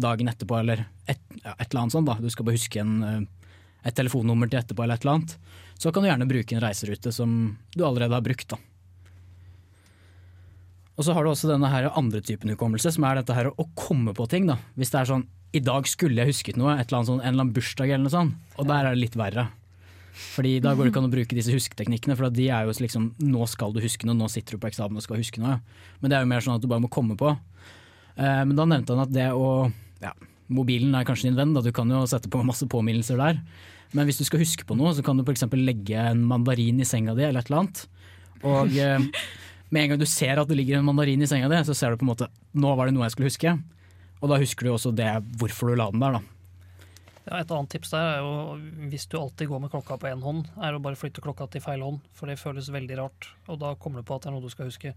dagen 0.00 0.30
etterpå 0.30 0.56
eller 0.62 0.86
et, 1.04 1.20
ja, 1.42 1.52
et 1.56 1.68
eller 1.68 1.82
annet 1.82 1.96
sånt, 1.96 2.08
da. 2.08 2.16
du 2.16 2.30
skal 2.32 2.48
bare 2.48 2.56
huske 2.56 2.80
en, 2.80 2.96
eh, 3.04 3.52
et 3.84 3.96
telefonnummer 3.96 4.50
til 4.50 4.62
etterpå 4.62 4.84
eller 4.84 4.96
et 4.96 5.04
eller 5.04 5.18
annet, 5.18 5.36
så 5.80 5.92
kan 5.92 6.04
du 6.04 6.10
gjerne 6.10 6.28
bruke 6.30 6.56
en 6.56 6.64
reiserute 6.64 7.12
som 7.14 7.36
du 7.76 7.84
allerede 7.86 8.16
har 8.16 8.24
brukt. 8.24 8.48
da. 8.52 8.60
Og 11.00 11.06
så 11.06 11.14
har 11.16 11.24
du 11.24 11.30
også 11.30 11.48
denne 11.48 11.68
her 11.72 11.88
andre 11.96 12.20
typen 12.20 12.52
hukommelse, 12.52 12.92
som 12.92 13.06
er 13.08 13.20
dette 13.20 13.36
her 13.36 13.48
å 13.48 13.68
komme 13.78 14.12
på 14.16 14.26
ting. 14.28 14.48
da. 14.50 14.58
Hvis 14.76 14.92
det 14.92 15.00
er 15.00 15.12
sånn 15.12 15.28
i 15.56 15.62
dag 15.64 15.86
skulle 15.90 16.20
jeg 16.20 16.30
husket 16.30 16.58
noe, 16.60 16.76
et 16.76 16.86
eller 16.86 17.00
annet 17.00 17.10
sånn, 17.10 17.22
en 17.22 17.32
eller 17.32 17.44
annen 17.46 17.56
bursdag 17.56 17.90
eller 17.90 18.04
noe 18.04 18.12
sånt, 18.12 18.36
og 18.60 18.68
der 18.68 18.86
er 18.86 18.94
det 18.94 19.02
litt 19.02 19.16
verre. 19.18 19.48
Fordi 20.10 20.56
da 20.62 20.72
går 20.74 20.86
det 20.86 20.92
ikke 20.92 21.02
an 21.02 21.08
å 21.08 21.12
bruke 21.12 21.36
disse 21.36 21.54
husketeknikkene, 21.54 22.16
for 22.18 22.34
de 22.34 22.48
er 22.50 22.66
jo 22.66 22.74
liksom 22.82 23.12
nå 23.22 23.46
skal 23.50 23.74
du 23.74 23.80
huske 23.82 24.08
noe, 24.08 24.18
nå 24.18 24.28
sitter 24.32 24.56
du 24.56 24.62
på 24.62 24.70
eksamen 24.70 24.98
og 24.98 25.04
skal 25.04 25.20
huske 25.20 25.42
noe. 25.42 25.60
Men 26.00 26.10
det 26.10 26.18
er 26.18 26.24
jo 26.24 26.30
mer 26.32 26.44
sånn 26.44 26.58
at 26.58 26.64
du 26.64 26.68
bare 26.70 26.82
må 26.82 26.90
komme 26.92 27.16
på. 27.18 27.32
Eh, 28.16 28.42
men 28.44 28.56
da 28.58 28.66
nevnte 28.68 28.96
han 28.96 29.04
at 29.06 29.14
det 29.14 29.30
å 29.32 29.70
ja, 30.02 30.14
Mobilen 30.50 30.96
er 30.98 31.06
kanskje 31.06 31.28
din 31.28 31.38
venn, 31.38 31.54
da 31.54 31.62
du 31.62 31.70
kan 31.74 31.90
jo 31.92 32.02
sette 32.10 32.30
på 32.32 32.42
masse 32.46 32.66
påminnelser 32.70 33.20
der. 33.20 33.38
Men 33.94 34.06
hvis 34.06 34.18
du 34.20 34.26
skal 34.26 34.42
huske 34.42 34.66
på 34.66 34.76
noe, 34.78 34.92
så 34.94 35.04
kan 35.06 35.18
du 35.18 35.22
f.eks. 35.22 35.46
legge 35.54 35.98
en 35.98 36.24
mandarin 36.26 36.82
i 36.82 36.88
senga 36.88 37.14
di 37.18 37.26
eller 37.26 37.42
et 37.42 37.50
eller 37.50 37.62
annet. 37.62 37.84
Og 38.46 38.74
eh, 38.78 39.06
med 39.70 39.84
en 39.84 39.92
gang 39.92 40.02
du 40.02 40.08
ser 40.10 40.40
at 40.42 40.50
det 40.50 40.58
ligger 40.58 40.80
en 40.80 40.88
mandarin 40.88 41.22
i 41.22 41.28
senga 41.30 41.50
di, 41.50 41.62
så 41.66 41.76
ser 41.76 41.94
du 41.94 42.00
på 42.00 42.06
en 42.08 42.12
måte 42.12 42.30
nå 42.58 42.74
var 42.74 42.88
det 42.88 42.96
noe 42.96 43.06
jeg 43.06 43.14
skulle 43.14 43.30
huske. 43.30 43.54
Og 44.20 44.30
da 44.30 44.38
husker 44.42 44.66
du 44.66 44.74
også 44.74 44.92
det 44.94 45.10
hvorfor 45.40 45.70
du 45.70 45.78
la 45.78 45.88
den 45.92 46.02
der, 46.02 46.18
da. 46.18 46.39
Ja, 47.26 47.36
et 47.36 47.50
annet 47.52 47.68
tips 47.74 47.92
der 47.92 48.06
er 48.14 48.22
jo 48.24 48.54
hvis 48.90 49.04
du 49.10 49.18
alltid 49.20 49.50
går 49.50 49.60
med 49.62 49.72
klokka 49.72 49.98
på 50.00 50.08
én 50.08 50.22
hånd, 50.24 50.46
er 50.56 50.76
å 50.76 50.80
bare 50.82 50.96
flytte 50.98 51.22
klokka 51.24 51.46
til 51.52 51.62
feil 51.64 51.84
hånd, 51.84 52.00
for 52.16 52.30
det 52.30 52.40
føles 52.40 52.70
veldig 52.72 52.96
rart. 52.98 53.28
Og 53.52 53.60
da 53.60 53.74
kommer 53.76 54.00
du 54.00 54.08
på 54.08 54.16
at 54.16 54.24
det 54.24 54.30
er 54.30 54.36
noe 54.36 54.46
du 54.46 54.52
skal 54.52 54.70
huske. 54.70 54.94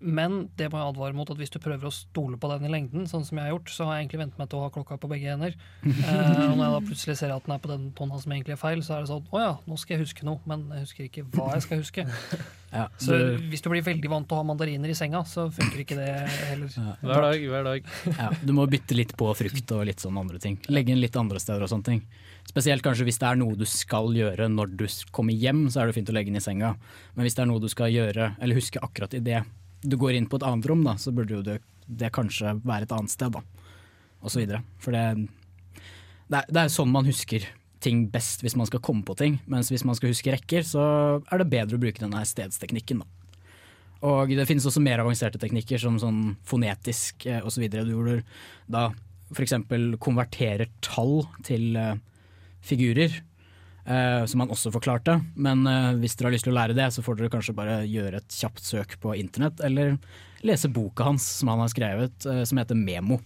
Men 0.00 0.46
det 0.56 0.70
må 0.72 0.80
jeg 0.80 0.94
advare 0.94 1.16
mot 1.16 1.28
at 1.28 1.36
hvis 1.36 1.52
du 1.52 1.58
prøver 1.60 1.88
å 1.88 1.92
stole 1.92 2.38
på 2.40 2.48
den 2.54 2.64
i 2.64 2.70
lengden, 2.72 3.04
sånn 3.08 3.24
som 3.26 3.36
jeg 3.36 3.44
har 3.44 3.52
gjort, 3.52 3.72
så 3.72 3.84
har 3.84 3.98
jeg 3.98 4.06
egentlig 4.06 4.20
vent 4.22 4.38
meg 4.40 4.48
til 4.48 4.60
å 4.60 4.62
ha 4.64 4.70
klokka 4.72 4.96
på 5.00 5.10
begge 5.12 5.28
hender. 5.28 5.56
Eh, 6.10 6.46
og 6.50 6.56
når 6.56 6.64
jeg 6.64 6.72
da 6.72 6.78
plutselig 6.86 7.14
ser 7.18 7.32
at 7.34 7.44
den 7.44 7.52
er 7.54 7.60
på 7.62 7.68
den 7.70 7.82
tonna 7.96 8.18
som 8.18 8.32
egentlig 8.32 8.54
er 8.54 8.60
feil, 8.60 8.80
så 8.82 8.96
er 8.96 9.04
det 9.04 9.10
sånn 9.10 9.26
å 9.30 9.42
ja, 9.42 9.50
nå 9.68 9.76
skal 9.78 9.94
jeg 9.94 10.06
huske 10.06 10.24
noe, 10.26 10.40
men 10.48 10.64
jeg 10.72 10.86
husker 10.86 11.06
ikke 11.06 11.24
hva 11.36 11.50
jeg 11.54 11.66
skal 11.66 11.82
huske. 11.84 12.06
Ja, 12.70 12.84
Så 13.02 13.16
hvis 13.50 13.64
du 13.64 13.66
blir 13.72 13.82
veldig 13.82 14.10
vant 14.12 14.28
til 14.30 14.36
å 14.36 14.44
ha 14.44 14.46
mandariner 14.46 14.92
i 14.92 14.94
senga, 14.94 15.24
så 15.26 15.48
funker 15.50 15.80
ikke 15.82 15.96
det 15.98 16.10
heller. 16.52 16.70
Hver 17.02 17.24
dag, 17.26 17.46
hver 17.50 17.64
dag. 17.66 17.88
Ja, 18.20 18.28
du 18.46 18.52
må 18.54 18.66
bytte 18.70 18.94
litt 18.94 19.16
på 19.18 19.26
frukt 19.34 19.74
og 19.74 19.82
litt 19.88 20.04
sånne 20.04 20.22
andre 20.22 20.38
ting. 20.38 20.54
Legge 20.70 20.94
inn 20.94 21.02
litt 21.02 21.18
andre 21.18 21.42
steder 21.42 21.66
og 21.66 21.72
sånne 21.72 21.88
ting. 21.88 22.04
Spesielt 22.46 22.86
kanskje 22.86 23.08
hvis 23.08 23.18
det 23.18 23.26
er 23.26 23.40
noe 23.42 23.58
du 23.58 23.66
skal 23.66 24.14
gjøre 24.14 24.46
når 24.52 24.76
du 24.78 24.86
kommer 25.10 25.34
hjem, 25.34 25.64
så 25.66 25.82
er 25.82 25.90
det 25.90 25.98
fint 25.98 26.12
å 26.12 26.14
legge 26.14 26.30
den 26.30 26.38
i 26.38 26.44
senga. 26.44 26.76
Men 27.16 27.26
hvis 27.26 27.34
det 27.34 27.42
er 27.42 27.50
noe 27.50 27.62
du 27.62 27.66
skal 27.72 27.90
gjøre, 27.90 28.36
eller 28.38 28.62
huske 28.62 28.82
akkurat 28.86 29.18
i 29.18 29.24
det 29.32 29.42
du 29.82 29.96
går 30.00 30.16
inn 30.16 30.28
på 30.30 30.40
et 30.40 30.46
annet 30.46 30.66
rom, 30.68 30.82
da, 30.84 30.96
så 31.00 31.12
burde 31.14 31.38
jo 31.38 31.44
det, 31.44 31.60
det 31.86 32.12
kanskje 32.14 32.56
være 32.64 32.88
et 32.88 32.96
annet 32.96 33.12
sted, 33.12 33.36
da. 33.36 33.42
videre. 34.36 34.62
For 34.82 34.94
det, 34.96 35.04
det, 36.28 36.42
er, 36.42 36.50
det 36.50 36.62
er 36.62 36.72
sånn 36.72 36.92
man 36.92 37.08
husker 37.08 37.46
ting 37.80 38.04
best 38.12 38.44
hvis 38.44 38.56
man 38.60 38.68
skal 38.68 38.82
komme 38.84 39.04
på 39.06 39.16
ting. 39.16 39.38
Mens 39.50 39.70
hvis 39.72 39.86
man 39.88 39.96
skal 39.96 40.12
huske 40.12 40.34
rekker, 40.34 40.66
så 40.66 40.82
er 41.24 41.40
det 41.40 41.50
bedre 41.52 41.78
å 41.78 41.82
bruke 41.82 42.02
denne 42.02 42.22
stedsteknikken. 42.28 43.02
Da. 43.02 43.20
Og 44.10 44.32
det 44.32 44.46
finnes 44.48 44.66
også 44.68 44.82
mer 44.84 45.02
avanserte 45.02 45.40
teknikker 45.40 45.80
som 45.80 45.98
sånn 46.00 46.20
fonetisk 46.48 47.26
eh, 47.28 47.40
osv. 47.44 47.66
Hvor 47.68 48.08
du 48.08 48.22
da 48.70 48.88
f.eks. 49.30 49.56
konverterer 50.02 50.70
tall 50.84 51.24
til 51.46 51.76
eh, 51.78 51.96
figurer. 52.64 53.20
Eh, 53.84 54.24
som 54.28 54.42
han 54.42 54.52
også 54.52 54.72
forklarte. 54.74 55.16
Men 55.40 55.64
uh, 55.64 55.96
hvis 56.00 56.16
dere 56.18 56.28
har 56.28 56.36
lyst 56.36 56.46
til 56.46 56.52
å 56.52 56.58
lære 56.58 56.76
det, 56.76 56.90
så 56.92 57.04
får 57.04 57.16
dere 57.16 57.32
kanskje 57.32 57.56
bare 57.56 57.80
gjøre 57.88 58.20
et 58.20 58.36
kjapt 58.42 58.62
søk 58.64 58.96
på 59.00 59.16
internett, 59.16 59.62
eller 59.64 59.96
lese 60.46 60.70
boka 60.72 61.06
hans 61.08 61.24
som 61.40 61.50
han 61.52 61.62
har 61.64 61.72
skrevet, 61.72 62.28
uh, 62.28 62.42
som 62.48 62.60
heter 62.60 62.78
Memo. 62.78 63.22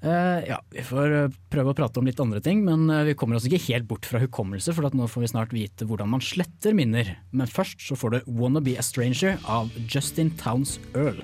Ja, 0.00 0.56
Vi 0.72 0.80
får 0.80 1.34
prøve 1.52 1.74
å 1.74 1.76
prate 1.76 2.00
om 2.00 2.06
litt 2.08 2.22
andre 2.24 2.40
ting, 2.40 2.62
men 2.64 2.88
vi 3.04 3.12
kommer 3.12 3.36
oss 3.36 3.44
ikke 3.44 3.60
helt 3.66 3.84
bort 3.84 4.08
fra 4.08 4.22
hukommelse, 4.22 4.72
for 4.72 4.88
nå 4.96 5.04
får 5.12 5.26
vi 5.26 5.28
snart 5.34 5.52
vite 5.52 5.84
hvordan 5.84 6.08
man 6.14 6.24
sletter 6.24 6.72
minner. 6.72 7.18
Men 7.36 7.44
først 7.44 7.84
så 7.84 8.00
får 8.00 8.16
du 8.16 8.20
'Wanna 8.24 8.64
Be 8.64 8.78
A 8.80 8.82
Stranger' 8.82 9.36
av 9.44 9.68
Justin 9.92 10.32
Towns 10.40 10.78
Earl. 10.94 11.20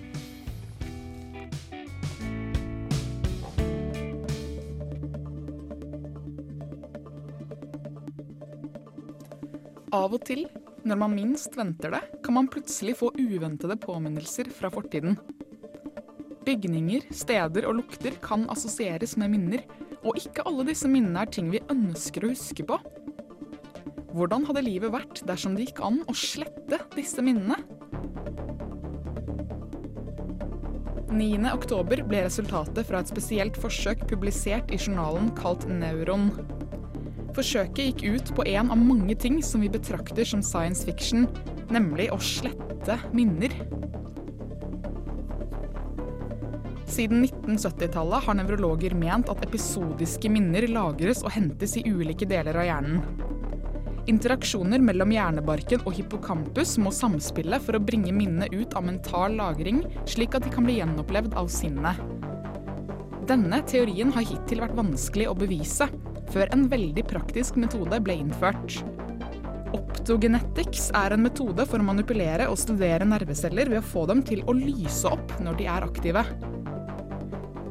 Av 9.94 10.10
og 10.10 10.22
til, 10.26 10.46
når 10.86 10.98
man 10.98 11.14
minst 11.14 11.54
venter 11.58 11.92
det, 11.94 12.02
kan 12.24 12.34
man 12.34 12.48
plutselig 12.50 12.96
få 12.98 13.12
uventede 13.14 13.76
påminnelser 13.78 14.50
fra 14.54 14.70
fortiden. 14.72 15.14
Bygninger, 16.46 17.06
steder 17.14 17.68
og 17.70 17.78
lukter 17.80 18.16
kan 18.22 18.48
assosieres 18.50 19.16
med 19.20 19.30
minner, 19.34 19.62
og 20.02 20.18
ikke 20.18 20.44
alle 20.46 20.66
disse 20.68 20.90
minnene 20.90 21.22
er 21.22 21.30
ting 21.30 21.52
vi 21.54 21.62
ønsker 21.70 22.26
å 22.26 22.32
huske 22.32 22.66
på. 22.66 22.78
Hvordan 24.16 24.46
hadde 24.48 24.64
livet 24.64 24.94
vært 24.94 25.22
dersom 25.28 25.54
det 25.54 25.68
gikk 25.68 25.82
an 25.86 26.02
å 26.08 26.14
slette 26.16 26.80
disse 26.96 27.22
minnene? 27.22 27.58
9. 31.16 31.46
oktober 31.54 32.02
ble 32.04 32.26
resultatet 32.26 32.88
fra 32.88 33.00
et 33.00 33.10
spesielt 33.10 33.56
forsøk 33.60 34.02
publisert 34.10 34.74
i 34.74 34.80
journalen 34.80 35.30
kalt 35.38 35.64
Neuron. 35.70 36.32
Forsøket 37.36 38.00
gikk 38.00 38.02
ut 38.16 38.30
på 38.32 38.46
en 38.48 38.70
av 38.72 38.80
mange 38.80 39.12
ting 39.20 39.42
som 39.44 39.60
vi 39.60 39.68
betrakter 39.68 40.24
som 40.24 40.40
science 40.40 40.86
fiction, 40.88 41.26
nemlig 41.68 42.08
å 42.14 42.16
slette 42.16 42.96
minner. 43.12 43.52
Siden 46.88 47.26
1970-tallet 47.26 48.24
har 48.24 48.38
nevrologer 48.38 48.96
ment 48.96 49.28
at 49.28 49.44
episodiske 49.44 50.30
minner 50.32 50.64
lagres 50.70 51.20
og 51.26 51.34
hentes 51.34 51.76
i 51.76 51.84
ulike 51.84 52.24
deler 52.30 52.56
av 52.56 52.68
hjernen. 52.70 53.04
Interaksjoner 54.08 54.80
mellom 54.80 55.12
hjernebarken 55.12 55.84
og 55.84 55.92
hippocampus 55.98 56.76
må 56.80 56.94
samspille 56.94 57.60
for 57.60 57.76
å 57.76 57.84
bringe 57.84 58.16
minnet 58.16 58.54
ut 58.54 58.72
av 58.78 58.88
mental 58.88 59.36
lagring, 59.36 59.82
slik 60.08 60.38
at 60.38 60.46
de 60.46 60.56
kan 60.56 60.64
bli 60.64 60.78
gjenopplevd 60.78 61.36
av 61.36 61.52
sinnet. 61.52 62.00
Denne 63.28 63.60
teorien 63.68 64.14
har 64.14 64.24
hittil 64.24 64.64
vært 64.64 64.78
vanskelig 64.78 65.28
å 65.28 65.36
bevise, 65.36 65.90
før 66.32 66.50
en 66.54 66.66
veldig 66.70 67.04
praktisk 67.08 67.58
metode 67.60 68.00
ble 68.04 68.18
innført. 68.22 68.80
Optogenetics 69.76 70.90
er 70.96 71.16
en 71.16 71.24
metode 71.26 71.66
for 71.66 71.82
å 71.82 71.86
manipulere 71.86 72.46
og 72.50 72.58
studere 72.60 73.08
nerveceller 73.08 73.70
ved 73.72 73.82
å 73.82 73.86
få 73.86 74.04
dem 74.10 74.22
til 74.26 74.44
å 74.46 74.54
lyse 74.56 75.08
opp 75.10 75.34
når 75.42 75.58
de 75.60 75.66
er 75.72 75.86
aktive. 75.86 76.22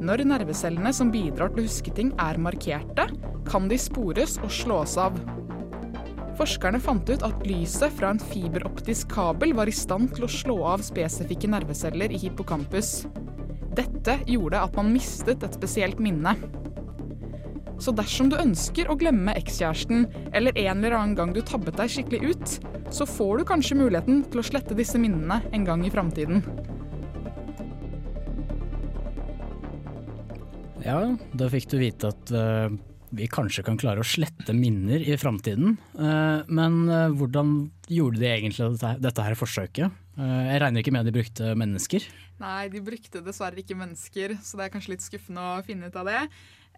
Når 0.06 0.26
nervecellene 0.28 0.92
som 0.92 1.08
bidrar 1.10 1.54
til 1.54 1.62
å 1.62 1.66
huske 1.66 1.94
ting 1.96 2.12
er 2.20 2.36
markerte, 2.42 3.08
kan 3.48 3.70
de 3.70 3.78
spores 3.80 4.36
og 4.42 4.52
slås 4.52 4.98
av. 5.00 5.16
Forskerne 6.36 6.80
fant 6.84 7.08
ut 7.08 7.22
at 7.24 7.46
lyset 7.48 7.94
fra 7.96 8.10
en 8.12 8.20
fiberoptisk 8.20 9.08
kabel 9.14 9.54
var 9.56 9.70
i 9.70 9.74
stand 9.74 10.12
til 10.12 10.26
å 10.26 10.30
slå 10.30 10.58
av 10.74 10.84
spesifikke 10.84 11.48
nerveceller 11.48 12.12
i 12.12 12.20
hippocampus. 12.26 13.06
Dette 13.76 14.18
gjorde 14.28 14.60
at 14.60 14.76
man 14.76 14.92
mistet 14.92 15.44
et 15.44 15.56
spesielt 15.56 16.00
minne. 16.02 16.36
Så 17.82 17.92
dersom 17.92 18.30
du 18.32 18.38
ønsker 18.40 18.88
å 18.88 18.96
glemme 18.98 19.34
ekskjæresten, 19.36 20.06
eller 20.32 20.56
en 20.56 20.80
eller 20.80 20.96
annen 20.96 21.16
gang 21.18 21.34
du 21.36 21.42
tabbet 21.44 21.76
deg 21.76 21.92
skikkelig 21.92 22.32
ut, 22.32 22.56
så 22.94 23.06
får 23.08 23.42
du 23.42 23.48
kanskje 23.48 23.76
muligheten 23.76 24.22
til 24.30 24.40
å 24.40 24.46
slette 24.46 24.76
disse 24.78 25.00
minnene 25.00 25.42
en 25.52 25.66
gang 25.66 25.84
i 25.84 25.92
framtiden. 25.92 26.40
Ja, 30.86 31.00
da 31.34 31.48
fikk 31.50 31.68
du 31.72 31.80
vite 31.82 32.12
at 32.14 32.30
uh, 32.30 32.70
vi 33.16 33.26
kanskje 33.30 33.64
kan 33.66 33.78
klare 33.80 34.00
å 34.02 34.06
slette 34.06 34.54
minner 34.54 35.02
i 35.02 35.16
framtiden. 35.18 35.74
Uh, 35.98 36.46
men 36.46 36.84
uh, 36.86 37.10
hvordan 37.10 37.56
gjorde 37.90 38.22
de 38.22 38.30
egentlig 38.30 38.70
dette, 38.76 38.96
dette 39.02 39.24
her 39.26 39.38
forsøket? 39.38 40.02
Jeg 40.16 40.60
regner 40.62 40.80
ikke 40.80 40.94
med 40.96 41.04
de 41.04 41.12
brukte 41.12 41.50
mennesker. 41.60 42.04
Nei, 42.40 42.70
de 42.72 42.80
brukte 42.80 43.20
dessverre 43.20 43.60
ikke 43.60 43.76
mennesker, 43.76 44.32
så 44.40 44.56
det 44.56 44.64
er 44.64 44.70
kanskje 44.72 44.94
litt 44.94 45.04
skuffende 45.04 45.42
å 45.44 45.58
finne 45.66 45.90
ut 45.90 45.98
av 46.00 46.08
det. 46.08 46.22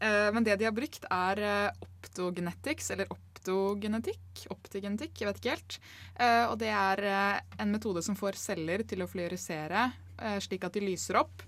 Eh, 0.01 0.33
Men 0.33 0.45
det 0.45 0.57
de 0.57 0.65
har 0.69 0.75
brukt, 0.75 1.05
er 1.11 1.43
eh, 1.43 1.71
optogenetics, 1.83 2.91
eller 2.95 3.11
optogenetikk. 3.13 4.45
Optigenetikk, 4.55 5.15
jeg 5.21 5.29
vet 5.29 5.41
ikke 5.41 5.57
helt. 5.57 5.79
Eh, 6.19 6.45
Og 6.49 6.59
det 6.59 6.71
er 6.73 7.43
en 7.59 7.73
metode 7.73 8.03
som 8.03 8.17
får 8.19 8.39
celler 8.39 8.85
til 8.87 9.03
å 9.03 9.11
fluorisere, 9.11 9.91
slik 10.43 10.65
at 10.67 10.75
de 10.75 10.83
lyser 10.83 11.15
opp 11.21 11.45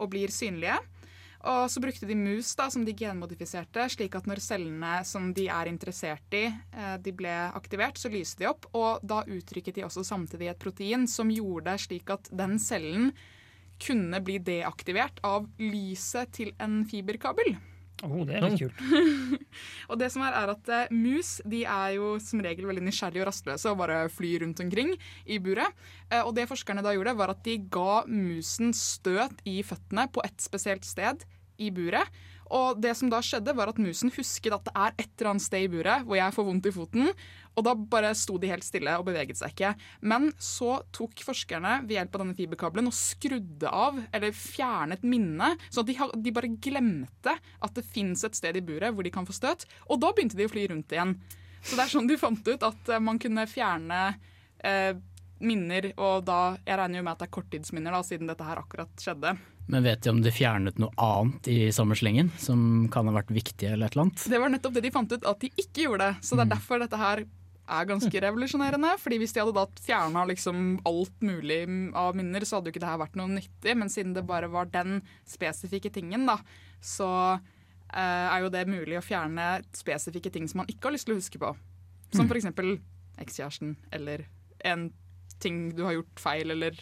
og 0.00 0.08
blir 0.10 0.32
synlige. 0.32 0.78
Og 1.44 1.68
så 1.68 1.80
brukte 1.82 2.06
de 2.08 2.14
mus 2.16 2.54
da, 2.56 2.70
som 2.72 2.86
de 2.86 2.94
genmodifiserte, 2.96 3.84
slik 3.92 4.14
at 4.16 4.24
når 4.24 4.40
cellene 4.40 4.92
som 5.04 5.26
de 5.36 5.44
er 5.52 5.68
interessert 5.68 6.32
i, 6.32 6.46
de 7.04 7.12
ble 7.12 7.34
aktivert, 7.52 8.00
så 8.00 8.08
lyste 8.08 8.40
de 8.40 8.48
opp. 8.48 8.64
Og 8.72 9.04
da 9.04 9.20
uttrykket 9.28 9.76
de 9.76 9.84
også 9.84 10.06
samtidig 10.08 10.48
et 10.48 10.62
protein 10.62 11.04
som 11.04 11.28
gjorde 11.28 11.76
slik 11.84 12.08
at 12.16 12.32
den 12.32 12.56
cellen 12.56 13.12
kunne 13.76 14.24
bli 14.24 14.38
deaktivert 14.40 15.20
av 15.20 15.50
lyset 15.60 16.32
til 16.32 16.54
en 16.56 16.80
fiberkabel. 16.88 17.58
Oh, 18.02 18.24
det 18.26 18.36
er 18.36 18.42
litt 18.48 18.58
kult. 18.58 18.80
og 19.90 19.98
det 20.00 20.10
som 20.12 20.24
er, 20.26 20.34
er 20.34 20.52
at 20.52 20.70
eh, 20.74 20.90
mus 20.92 21.36
de 21.48 21.62
er 21.62 21.94
jo 21.94 22.14
som 22.22 22.42
regel 22.42 22.66
veldig 22.68 22.82
nysgjerrige 22.84 23.22
og 23.22 23.28
rastløse 23.30 23.70
og 23.70 23.78
bare 23.80 24.00
flyr 24.12 24.42
rundt 24.42 24.60
omkring 24.64 24.90
i 25.24 25.38
buret. 25.42 25.70
Eh, 26.10 26.20
og 26.20 26.34
det 26.36 26.48
forskerne 26.50 26.82
da 26.84 26.92
gjorde, 26.96 27.14
var 27.20 27.32
at 27.32 27.44
de 27.46 27.56
ga 27.72 28.02
musen 28.10 28.74
støt 28.76 29.44
i 29.48 29.60
føttene 29.64 30.08
på 30.12 30.24
et 30.26 30.42
spesielt 30.42 30.88
sted 30.88 31.22
i 31.62 31.70
buret. 31.74 32.10
Og 32.52 32.80
det 32.82 32.92
som 32.98 33.08
da 33.12 33.20
skjedde, 33.24 33.54
var 33.56 33.70
at 33.70 33.80
musen 33.80 34.12
husket 34.14 34.52
at 34.52 34.66
det 34.66 34.74
er 34.76 34.92
et 34.98 35.08
eller 35.16 35.30
annet 35.32 35.46
sted 35.46 35.64
i 35.64 35.70
buret 35.72 36.04
hvor 36.04 36.18
jeg 36.18 36.34
får 36.36 36.46
vondt 36.48 36.68
i 36.68 36.74
foten. 36.74 37.12
Og 37.54 37.66
da 37.66 37.74
bare 37.76 38.10
sto 38.18 38.36
de 38.40 38.50
helt 38.50 38.66
stille 38.66 38.96
og 38.98 39.06
beveget 39.06 39.38
seg 39.38 39.54
ikke. 39.54 39.72
Men 40.02 40.28
så 40.42 40.80
tok 40.94 41.22
forskerne 41.24 41.76
ved 41.84 41.96
hjelp 41.96 42.18
av 42.18 42.24
denne 42.24 42.36
fiberkabelen 42.38 42.90
og 42.90 42.96
skrudde 42.98 43.70
av, 43.70 44.02
eller 44.10 44.34
fjernet 44.34 45.06
minnet, 45.06 45.62
så 45.70 45.86
de, 45.86 45.94
de 45.94 46.34
bare 46.34 46.50
glemte 46.58 47.36
at 47.38 47.78
det 47.78 47.86
fins 47.86 48.26
et 48.26 48.36
sted 48.36 48.58
i 48.58 48.64
buret 48.64 48.94
hvor 48.94 49.06
de 49.06 49.14
kan 49.14 49.28
få 49.28 49.36
støt. 49.36 49.68
Og 49.88 50.02
da 50.02 50.12
begynte 50.12 50.38
de 50.38 50.48
å 50.48 50.52
fly 50.52 50.66
rundt 50.72 50.94
igjen. 50.94 51.16
Så 51.64 51.78
det 51.78 51.86
er 51.86 51.94
sånn 51.94 52.10
de 52.10 52.20
fant 52.20 52.44
ut 52.44 52.66
at 52.66 52.92
eh, 52.92 53.00
man 53.00 53.18
kunne 53.22 53.46
fjerne 53.48 54.00
eh, 54.60 54.92
minner, 55.44 55.90
og 56.00 56.24
da 56.28 56.56
Jeg 56.64 56.78
regner 56.78 57.00
jo 57.00 57.04
med 57.06 57.14
at 57.14 57.22
det 57.22 57.28
er 57.28 57.36
korttidsminner, 57.38 57.94
da, 57.94 58.02
siden 58.06 58.30
dette 58.30 58.46
her 58.46 58.60
akkurat 58.60 59.00
skjedde. 59.00 59.34
Men 59.66 59.82
vet 59.86 60.02
de 60.04 60.10
om 60.12 60.20
de 60.22 60.30
fjernet 60.34 60.76
noe 60.78 60.92
annet 61.00 61.48
i 61.48 61.70
samme 61.72 61.96
slengen 61.96 62.28
som 62.38 62.84
kan 62.92 63.08
ha 63.08 63.14
vært 63.16 63.32
viktig 63.32 63.70
eller 63.70 63.86
et 63.88 63.94
eller 63.96 64.06
annet? 64.08 64.26
Det 64.28 64.40
var 64.42 64.52
nettopp 64.52 64.74
det 64.76 64.82
de 64.84 64.90
fant 64.92 65.12
ut 65.14 65.24
at 65.24 65.40
de 65.40 65.48
ikke 65.56 65.86
gjorde. 65.86 66.10
det, 66.12 66.26
Så 66.26 66.36
det 66.36 66.44
er 66.44 66.52
derfor 66.52 66.82
dette 66.82 67.00
her 67.00 67.24
er 67.64 67.86
ganske 67.88 68.20
revolusjonerende. 68.20 68.90
Fordi 69.00 69.18
hvis 69.22 69.32
de 69.32 69.40
hadde 69.40 69.56
da 69.56 69.64
fjerna 69.80 70.26
liksom 70.28 70.80
alt 70.84 71.24
mulig 71.24 71.62
av 71.96 72.16
minner, 72.18 72.44
så 72.44 72.58
hadde 72.58 72.68
jo 72.68 72.74
ikke 72.74 72.84
det 72.84 72.90
her 72.92 73.00
vært 73.00 73.16
noe 73.16 73.32
nyttig. 73.32 73.76
Men 73.80 73.88
siden 73.88 74.12
det 74.12 74.26
bare 74.28 74.50
var 74.52 74.68
den 74.68 75.00
spesifikke 75.24 75.92
tingen, 75.94 76.26
da, 76.28 76.36
så 76.84 77.08
eh, 77.34 78.26
er 78.28 78.44
jo 78.44 78.52
det 78.52 78.66
mulig 78.68 78.98
å 79.00 79.04
fjerne 79.04 79.62
spesifikke 79.72 80.32
ting 80.34 80.48
som 80.50 80.60
man 80.60 80.68
ikke 80.68 80.90
har 80.90 80.98
lyst 80.98 81.08
til 81.08 81.16
å 81.16 81.20
huske 81.22 81.40
på. 81.40 81.54
Som 82.12 82.28
Mm. 82.28 82.36
eksempel 82.36 82.80
ekskjæresten, 83.18 83.76
eller 83.92 84.26
en 84.64 84.92
ting 85.40 85.70
du 85.74 85.84
har 85.84 85.94
gjort 85.96 86.20
feil, 86.20 86.50
eller 86.50 86.76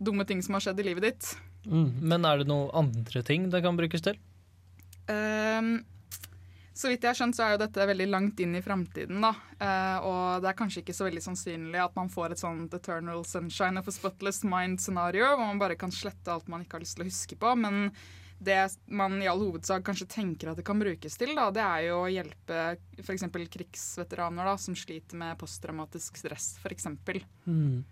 dumme 0.00 0.24
ting 0.24 0.40
som 0.42 0.54
har 0.54 0.60
skjedd 0.60 0.80
i 0.80 0.86
livet 0.86 1.02
ditt. 1.02 1.36
Mm. 1.66 1.88
Men 2.00 2.26
er 2.28 2.42
det 2.42 2.50
noen 2.50 2.72
andre 2.74 3.22
ting 3.26 3.48
det 3.52 3.62
kan 3.64 3.78
brukes 3.78 4.04
til? 4.04 4.18
Um, 5.10 5.80
så 6.72 6.88
vidt 6.88 7.04
jeg 7.04 7.12
har 7.12 7.18
skjønt, 7.18 7.36
så 7.36 7.44
er 7.44 7.54
jo 7.54 7.60
dette 7.60 7.84
veldig 7.86 8.06
langt 8.08 8.40
inn 8.40 8.56
i 8.56 8.62
framtiden. 8.64 9.20
da. 9.20 9.34
Eh, 9.60 10.06
og 10.08 10.42
det 10.42 10.48
er 10.50 10.56
kanskje 10.58 10.80
ikke 10.80 10.96
så 10.96 11.06
veldig 11.06 11.22
sannsynlig 11.22 11.82
at 11.82 11.94
man 11.98 12.08
får 12.12 12.32
et 12.32 12.42
sånt 12.42 12.74
eternal 12.74 13.26
sunshine 13.28 13.78
of 13.78 13.90
a 13.90 13.94
spotless 13.94 14.40
mind-scenario, 14.48 15.34
hvor 15.36 15.44
man 15.44 15.60
bare 15.60 15.76
kan 15.78 15.92
slette 15.92 16.32
alt 16.32 16.48
man 16.48 16.64
ikke 16.64 16.78
har 16.78 16.84
lyst 16.86 16.96
til 16.96 17.04
å 17.04 17.10
huske 17.10 17.38
på. 17.38 17.52
Men 17.60 17.92
det 18.42 18.56
man 18.90 19.20
i 19.22 19.28
all 19.30 19.44
hovedsak 19.44 19.84
kanskje 19.86 20.08
tenker 20.16 20.50
at 20.50 20.58
det 20.58 20.66
kan 20.66 20.80
brukes 20.80 21.20
til, 21.20 21.34
da, 21.38 21.50
det 21.54 21.62
er 21.62 21.84
jo 21.90 22.00
å 22.00 22.10
hjelpe 22.10 22.62
f.eks. 23.04 23.28
krigsveteraner 23.30 24.48
da, 24.50 24.56
som 24.58 24.74
sliter 24.78 25.20
med 25.20 25.38
posttraumatisk 25.38 26.18
stress, 26.24 26.56
f.eks. 26.64 26.88
Mm. 27.46 27.84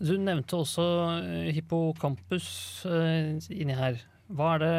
Du 0.00 0.14
nevnte 0.16 0.56
også 0.56 0.84
eh, 1.20 1.50
hippocampus 1.52 2.46
eh, 2.88 3.36
inni 3.52 3.76
her. 3.76 3.98
Er 4.30 4.60
det, 4.62 4.74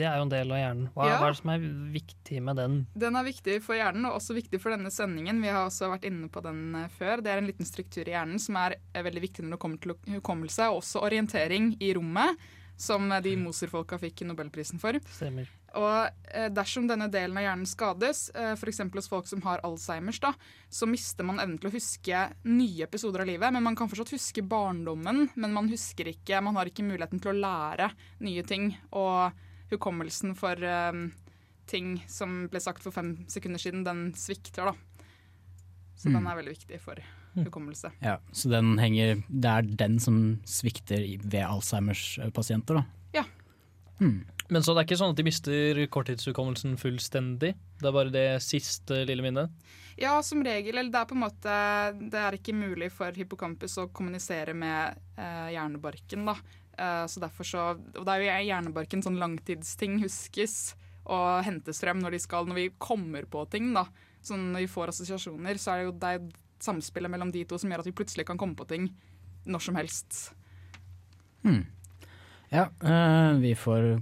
det 0.00 0.06
er 0.08 0.16
jo 0.18 0.24
en 0.26 0.32
del 0.32 0.50
av 0.50 0.58
hjernen. 0.58 0.86
Hva, 0.96 1.04
Ja. 1.06 1.18
hva 1.20 1.28
er 1.28 1.34
det 1.36 1.38
som 1.38 1.50
er 1.52 1.66
viktig 1.94 2.40
med 2.42 2.56
den? 2.58 2.72
Den 2.98 3.14
er 3.16 3.22
viktig 3.28 3.60
for 3.62 3.78
hjernen, 3.78 4.04
og 4.08 4.16
også 4.18 4.34
viktig 4.34 4.58
for 4.60 4.74
denne 4.74 4.90
sendingen. 4.90 5.38
Vi 5.44 5.46
har 5.54 5.68
også 5.68 5.92
vært 5.92 6.08
inne 6.10 6.26
på 6.28 6.42
den 6.42 6.74
eh, 6.74 6.88
før. 6.98 7.22
Det 7.22 7.30
er 7.30 7.38
en 7.38 7.46
liten 7.46 7.68
struktur 7.68 8.02
i 8.02 8.16
hjernen 8.16 8.42
som 8.42 8.58
er 8.58 8.74
veldig 8.92 9.22
viktig 9.28 9.44
når 9.46 9.54
det 9.56 9.60
kommer 9.62 9.78
til 9.84 9.94
hukommelse, 10.16 10.66
og 10.72 10.82
også 10.82 11.04
orientering 11.06 11.76
i 11.80 11.92
rommet, 11.94 12.36
som 12.80 13.06
de 13.22 13.36
Moser-folka 13.36 13.98
fikk 14.00 14.24
Nobelprisen 14.26 14.80
for. 14.82 14.96
Stemmer. 15.12 15.46
Og 15.78 16.08
eh, 16.34 16.48
dersom 16.50 16.88
denne 16.90 17.06
delen 17.12 17.36
av 17.38 17.44
hjernen 17.44 17.68
skades, 17.68 18.24
eh, 18.34 18.52
f.eks. 18.56 18.80
hos 18.94 19.08
folk 19.10 19.28
som 19.30 19.42
har 19.44 19.62
Alzheimers, 19.66 20.18
da, 20.22 20.32
så 20.68 20.88
mister 20.90 21.26
man 21.28 21.38
evnen 21.38 21.60
til 21.62 21.70
å 21.70 21.74
huske 21.76 22.24
nye 22.48 22.86
episoder 22.88 23.22
av 23.22 23.30
livet. 23.30 23.52
Men 23.54 23.62
man 23.68 23.76
kan 23.78 23.90
fortsatt 23.90 24.10
huske 24.16 24.42
barndommen, 24.42 25.28
men 25.34 25.54
man 25.54 25.70
husker 25.70 26.10
ikke 26.10 26.40
Man 26.42 26.56
har 26.58 26.66
ikke 26.66 26.82
muligheten 26.86 27.20
til 27.22 27.30
å 27.34 27.38
lære 27.38 27.90
nye 28.26 28.42
ting. 28.42 28.72
Og 28.98 29.30
hukommelsen 29.70 30.34
for 30.34 30.58
um, 30.58 31.12
ting 31.70 32.00
som 32.10 32.48
ble 32.50 32.58
sagt 32.58 32.82
for 32.82 32.90
fem 32.90 33.12
sekunder 33.30 33.62
siden, 33.62 33.84
den 33.86 34.08
svikter, 34.18 34.72
da. 34.72 34.74
Så 36.00 36.08
Mm. 36.08 36.14
den 36.16 36.26
er 36.26 36.36
veldig 36.40 36.54
viktig 36.56 36.80
for 36.80 36.96
hukommelse. 37.36 37.92
Ja, 38.02 38.16
så 38.32 38.48
den 38.50 38.78
henger, 38.80 39.22
det 39.28 39.50
er 39.50 39.62
den 39.62 39.98
som 40.00 40.40
svikter 40.48 41.04
ved 41.22 41.44
Alzheimers-pasienter, 41.44 42.80
da? 42.80 42.84
Ja. 43.14 43.24
Hmm. 44.00 44.24
Men 44.50 44.64
så 44.66 44.74
det 44.74 44.82
er 44.82 44.88
ikke 44.88 44.98
sånn 44.98 45.12
at 45.14 45.20
de 45.20 45.26
mister 45.26 45.80
korttidshukommelsen 45.94 46.74
fullstendig? 46.80 47.52
Det 47.78 47.86
er 47.86 47.94
bare 47.94 48.10
det 48.14 48.26
siste 48.42 49.04
lille 49.06 49.22
minnet? 49.22 49.52
Ja, 50.00 50.16
som 50.26 50.42
regel. 50.42 50.74
Eller 50.74 50.90
det 50.90 50.98
er 50.98 51.08
på 51.10 51.16
en 51.16 51.22
måte 51.22 51.54
Det 52.10 52.18
er 52.18 52.36
ikke 52.36 52.56
mulig 52.56 52.90
for 52.94 53.14
hippocampus 53.14 53.78
å 53.78 53.88
kommunisere 53.94 54.54
med 54.56 54.98
eh, 55.20 55.52
hjernebarken, 55.54 56.26
da. 56.26 56.36
Eh, 56.74 57.04
så 57.10 57.22
derfor 57.22 57.46
så 57.46 57.64
Og 57.76 58.04
det 58.06 58.16
er 58.16 58.24
jo 58.24 58.50
hjernebarken 58.50 59.06
sånn 59.06 59.20
langtidsting 59.22 60.00
huskes 60.02 60.74
og 61.10 61.40
hentes 61.46 61.80
frem 61.82 61.98
når 61.98 62.14
de 62.14 62.22
skal 62.22 62.46
Når 62.46 62.58
vi 62.58 62.68
kommer 62.78 63.26
på 63.30 63.46
ting, 63.54 63.70
da. 63.76 63.86
Sånn 64.24 64.50
når 64.54 64.66
vi 64.66 64.72
får 64.74 64.92
assosiasjoner, 64.92 65.58
så 65.62 65.72
er 65.72 65.80
det 65.80 65.88
jo 65.88 65.98
det 66.02 66.14
samspillet 66.60 67.08
mellom 67.08 67.30
de 67.32 67.46
to 67.48 67.56
som 67.58 67.70
gjør 67.72 67.80
at 67.80 67.88
vi 67.88 67.96
plutselig 67.96 68.26
kan 68.28 68.40
komme 68.40 68.58
på 68.58 68.66
ting 68.68 68.90
når 69.48 69.62
som 69.64 69.78
helst. 69.78 70.18
Hmm. 71.40 71.62
Ja, 72.52 72.66
eh, 72.84 73.38
vi 73.40 73.54
får 73.56 73.94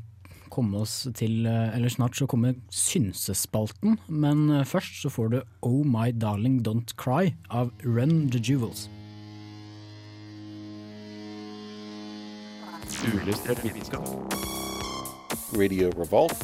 komme 0.51 0.81
oss 0.83 1.07
til 1.15 1.47
eh, 1.47 1.77
Eller 1.77 1.89
snart 1.93 2.17
så 2.17 2.27
kommer 2.27 2.55
synsespalten, 2.71 3.99
men 4.09 4.51
eh, 4.51 4.65
først 4.65 5.03
så 5.03 5.11
får 5.13 5.29
du 5.33 5.41
Oh 5.63 5.85
My 5.87 6.11
Darling 6.11 6.61
Don't 6.67 6.95
Cry 6.97 7.35
av 7.51 7.73
Run 7.85 8.31
The 8.31 8.41
Jewels. 8.43 8.89
Vitenskap. 13.63 14.09
Radio 15.53 15.91
Revolt. 15.97 16.39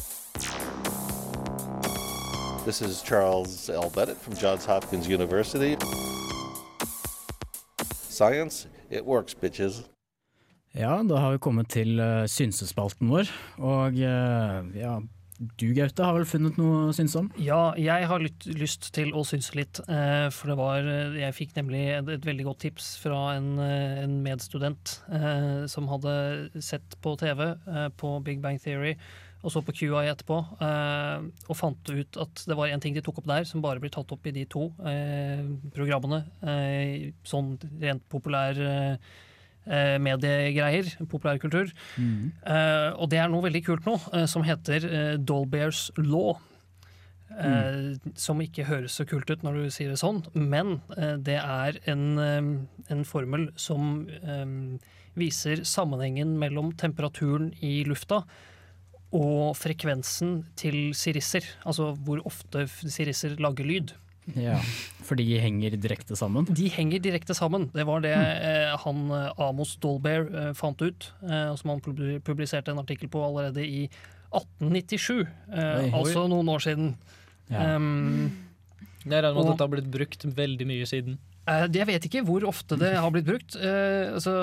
This 2.65 2.81
is 2.81 3.01
Charles 3.03 3.69
L. 3.69 3.91
Bennett 3.91 4.17
from 4.17 4.33
Johns 4.35 4.65
Hopkins 4.65 5.07
University. 5.07 5.77
Science, 8.09 8.67
it 8.89 9.05
works, 9.05 9.35
bitches. 9.35 9.83
Ja, 10.75 10.97
da 11.07 11.19
har 11.23 11.31
vi 11.31 11.39
kommet 11.39 11.69
til 11.71 12.01
uh, 12.03 12.25
synsespalten 12.27 13.07
vår, 13.07 13.29
og 13.63 13.95
uh, 13.95 14.65
ja, 14.75 14.97
du 15.55 15.69
Gaute 15.75 16.03
har 16.03 16.17
vel 16.17 16.27
funnet 16.27 16.57
noe 16.59 16.89
å 16.89 16.95
synse 16.95 17.21
om? 17.21 17.29
Ja, 17.39 17.69
jeg 17.79 18.09
har 18.09 18.19
lytt, 18.19 18.43
lyst 18.59 18.89
til 18.95 19.13
å 19.15 19.23
synse 19.27 19.55
litt. 19.55 19.79
Uh, 19.87 20.27
For 20.35 20.51
det 20.51 20.57
var 20.59 20.89
Jeg 21.15 21.35
fikk 21.37 21.55
nemlig 21.55 21.85
et, 21.95 22.11
et 22.17 22.27
veldig 22.27 22.47
godt 22.49 22.65
tips 22.65 22.89
fra 22.99 23.37
en, 23.37 23.53
en 23.59 24.17
medstudent 24.25 24.97
som 25.71 25.87
hadde 25.91 26.15
sett 26.63 26.97
på 27.03 27.15
TV 27.23 27.47
på 27.95 28.11
Big 28.27 28.43
Bang 28.43 28.59
Theory 28.63 28.97
og 29.45 29.51
så 29.53 29.61
på 29.61 29.75
QI 29.77 30.07
etterpå, 30.09 30.39
og 30.57 31.53
fant 31.53 31.89
ut 31.91 32.17
at 32.17 32.39
det 32.49 32.55
var 32.57 32.71
en 32.73 32.81
ting 32.81 32.95
de 32.95 33.03
tok 33.05 33.19
opp 33.21 33.27
der 33.29 33.45
som 33.45 33.61
bare 33.61 33.77
blir 33.83 33.91
tatt 33.93 34.09
opp 34.15 34.25
i 34.25 34.33
de 34.33 34.47
to 34.49 34.71
programmene. 35.75 36.23
Sånn 37.29 37.51
rent 37.83 38.01
populær 38.09 38.57
eh, 38.57 39.13
eh, 39.67 39.97
mediegreier, 40.01 40.89
populærkultur. 41.11 41.71
Eh, 41.99 42.89
og 42.95 43.09
det 43.11 43.19
er 43.21 43.29
noe 43.29 43.45
veldig 43.47 43.63
kult 43.65 43.85
nå, 43.85 43.95
eh, 44.13 44.25
som 44.29 44.43
heter 44.47 44.85
eh, 44.89 45.15
Dolbears 45.17 45.91
law. 45.97 46.37
Eh, 47.35 47.95
Som 48.15 48.39
ikke 48.39 48.63
høres 48.67 48.93
så 48.95 49.03
kult 49.09 49.29
ut 49.33 49.41
når 49.43 49.57
du 49.65 49.69
sier 49.73 49.89
det 49.91 49.99
sånn, 49.99 50.21
men 50.37 50.77
eh, 50.95 51.15
det 51.17 51.39
er 51.41 51.79
en, 51.91 52.03
eh, 52.21 52.91
en 52.93 53.03
formel 53.03 53.49
som 53.59 54.05
viser 55.15 55.63
sammenhengen 55.63 56.37
mellom 56.39 56.73
temperaturen 56.77 57.53
i 57.63 57.83
lufta 57.87 58.21
og 59.15 59.55
frekvensen 59.55 60.41
til 60.59 60.93
sirisser. 60.97 61.45
Altså 61.65 61.93
hvor 62.03 62.19
ofte 62.27 62.65
sirisser 62.67 63.37
lager 63.39 63.63
lyd. 63.67 63.93
Ja, 64.33 64.57
for 65.05 65.19
de 65.19 65.25
henger 65.37 65.75
direkte 65.77 66.15
sammen? 66.17 66.47
De 66.49 66.65
henger 66.73 66.99
direkte 67.03 67.35
sammen. 67.37 67.67
Det 67.75 67.85
var 67.85 68.01
det 68.01 68.13
eh, 68.15 68.71
han 68.81 69.03
eh, 69.13 69.27
Amos 69.45 69.75
Dolbear 69.83 70.25
eh, 70.31 70.51
fant 70.57 70.81
ut, 70.81 71.11
eh, 71.29 71.51
som 71.59 71.75
han 71.75 71.83
publiserte 72.25 72.73
en 72.73 72.81
artikkel 72.81 73.11
på 73.13 73.21
allerede 73.21 73.61
i 73.61 73.83
1897. 74.33 75.21
Eh, 75.21 75.85
Oi. 75.85 75.91
altså 75.93 76.25
noen 76.31 76.49
år 76.55 76.65
siden. 76.65 76.95
Ja. 77.51 77.75
Um, 77.77 78.31
Jeg 79.05 79.21
regner 79.21 79.35
med 79.37 79.43
at 79.45 79.51
dette 79.53 79.67
har 79.67 79.73
blitt 79.75 79.91
brukt 79.93 80.25
veldig 80.25 80.65
mye 80.71 80.87
siden. 80.89 81.19
Eh, 81.45 81.67
Jeg 81.77 81.85
vet 81.85 82.07
ikke 82.09 82.23
hvor 82.25 82.47
ofte 82.49 82.79
det 82.81 82.95
har 82.97 83.11
blitt 83.13 83.27
brukt. 83.29 83.53
Eh, 83.61 84.15
altså, 84.17 84.33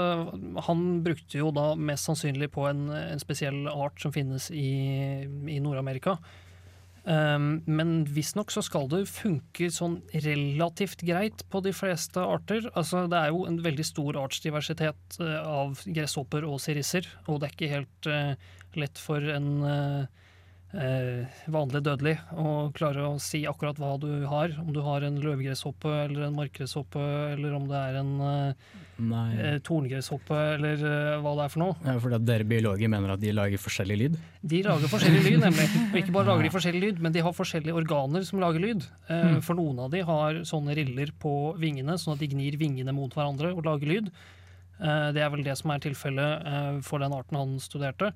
han 0.68 0.84
brukte 1.02 1.40
jo 1.42 1.50
da 1.50 1.72
mest 1.74 2.06
sannsynlig 2.06 2.52
på 2.54 2.68
en, 2.70 2.86
en 2.94 3.18
spesiell 3.22 3.66
art 3.66 3.98
som 4.00 4.14
finnes 4.14 4.46
i, 4.54 5.26
i 5.26 5.58
Nord-Amerika. 5.58 6.20
Um, 7.02 7.64
men 7.66 8.04
visstnok 8.06 8.52
så 8.54 8.62
skal 8.62 8.86
det 8.92 9.08
funke 9.10 9.66
sånn 9.74 9.96
relativt 10.14 11.02
greit 11.02 11.42
på 11.50 11.62
de 11.64 11.72
fleste 11.74 12.22
arter. 12.22 12.68
Altså, 12.78 13.08
det 13.10 13.18
er 13.18 13.32
jo 13.34 13.42
en 13.48 13.58
veldig 13.64 13.86
stor 13.86 14.18
artsdiversitet 14.22 15.18
eh, 15.18 15.38
av 15.42 15.82
gresshopper 15.82 16.46
og 16.46 16.60
sirisser, 16.62 17.08
og 17.26 17.40
det 17.42 17.48
er 17.48 17.56
ikke 17.56 17.72
helt 17.72 18.10
uh, 18.10 18.52
lett 18.78 19.02
for 19.02 19.32
en 19.34 19.50
eh, 19.66 20.21
vanlig 20.72 21.82
dødelig 21.84 22.14
å 22.40 22.70
klare 22.72 23.02
å 23.04 23.18
si 23.20 23.42
akkurat 23.48 23.76
hva 23.76 23.98
du 24.00 24.24
har. 24.30 24.54
Om 24.62 24.70
du 24.72 24.80
har 24.84 25.04
en 25.04 25.18
løvegresshoppe 25.20 25.90
eller 26.06 26.24
en 26.30 26.36
markgresshoppe, 26.38 27.02
eller 27.34 27.52
om 27.58 27.66
det 27.68 27.76
er 27.76 27.98
en 28.00 28.12
eh, 28.24 28.70
eh, 29.36 29.58
torngresshoppe, 29.66 30.38
eller 30.56 30.80
eh, 30.88 31.20
hva 31.20 31.34
det 31.36 31.44
er 31.44 31.52
for 31.52 31.62
noe. 31.64 31.76
Ja, 31.84 31.98
fordi 32.00 32.18
at 32.18 32.26
dere 32.28 32.48
biologer 32.48 32.88
mener 32.92 33.12
at 33.14 33.20
de 33.22 33.34
lager 33.36 33.60
forskjellig 33.60 33.98
lyd? 34.00 34.18
De 34.42 34.62
lager 34.64 34.92
forskjellig 34.92 35.22
lyd, 35.26 35.38
nemlig. 35.44 35.68
Og 35.92 35.98
ikke 36.02 36.16
bare 36.16 36.30
lager 36.32 36.48
de 36.48 36.54
forskjellig 36.56 36.82
lyd, 36.86 37.02
men 37.04 37.12
de 37.16 37.24
har 37.28 37.36
forskjellige 37.36 37.76
organer 37.84 38.24
som 38.28 38.40
lager 38.42 38.64
lyd. 38.68 38.88
Eh, 39.08 39.20
Mm. 39.22 39.40
For 39.44 39.54
noen 39.54 39.78
av 39.84 39.90
de 39.92 40.00
har 40.02 40.40
sånne 40.48 40.74
riller 40.76 41.12
på 41.22 41.54
vingene, 41.60 41.94
sånn 42.00 42.16
at 42.16 42.20
de 42.24 42.28
gnir 42.32 42.56
vingene 42.60 42.92
mot 42.96 43.12
hverandre 43.14 43.52
og 43.54 43.64
lager 43.68 43.86
lyd. 43.92 44.08
Eh, 44.80 45.12
Det 45.14 45.22
er 45.22 45.30
vel 45.30 45.44
det 45.44 45.54
som 45.60 45.70
er 45.70 45.78
tilfellet 45.84 46.46
eh, 46.46 46.80
for 46.82 46.98
den 46.98 47.12
arten 47.14 47.36
han 47.38 47.58
studerte. 47.62 48.10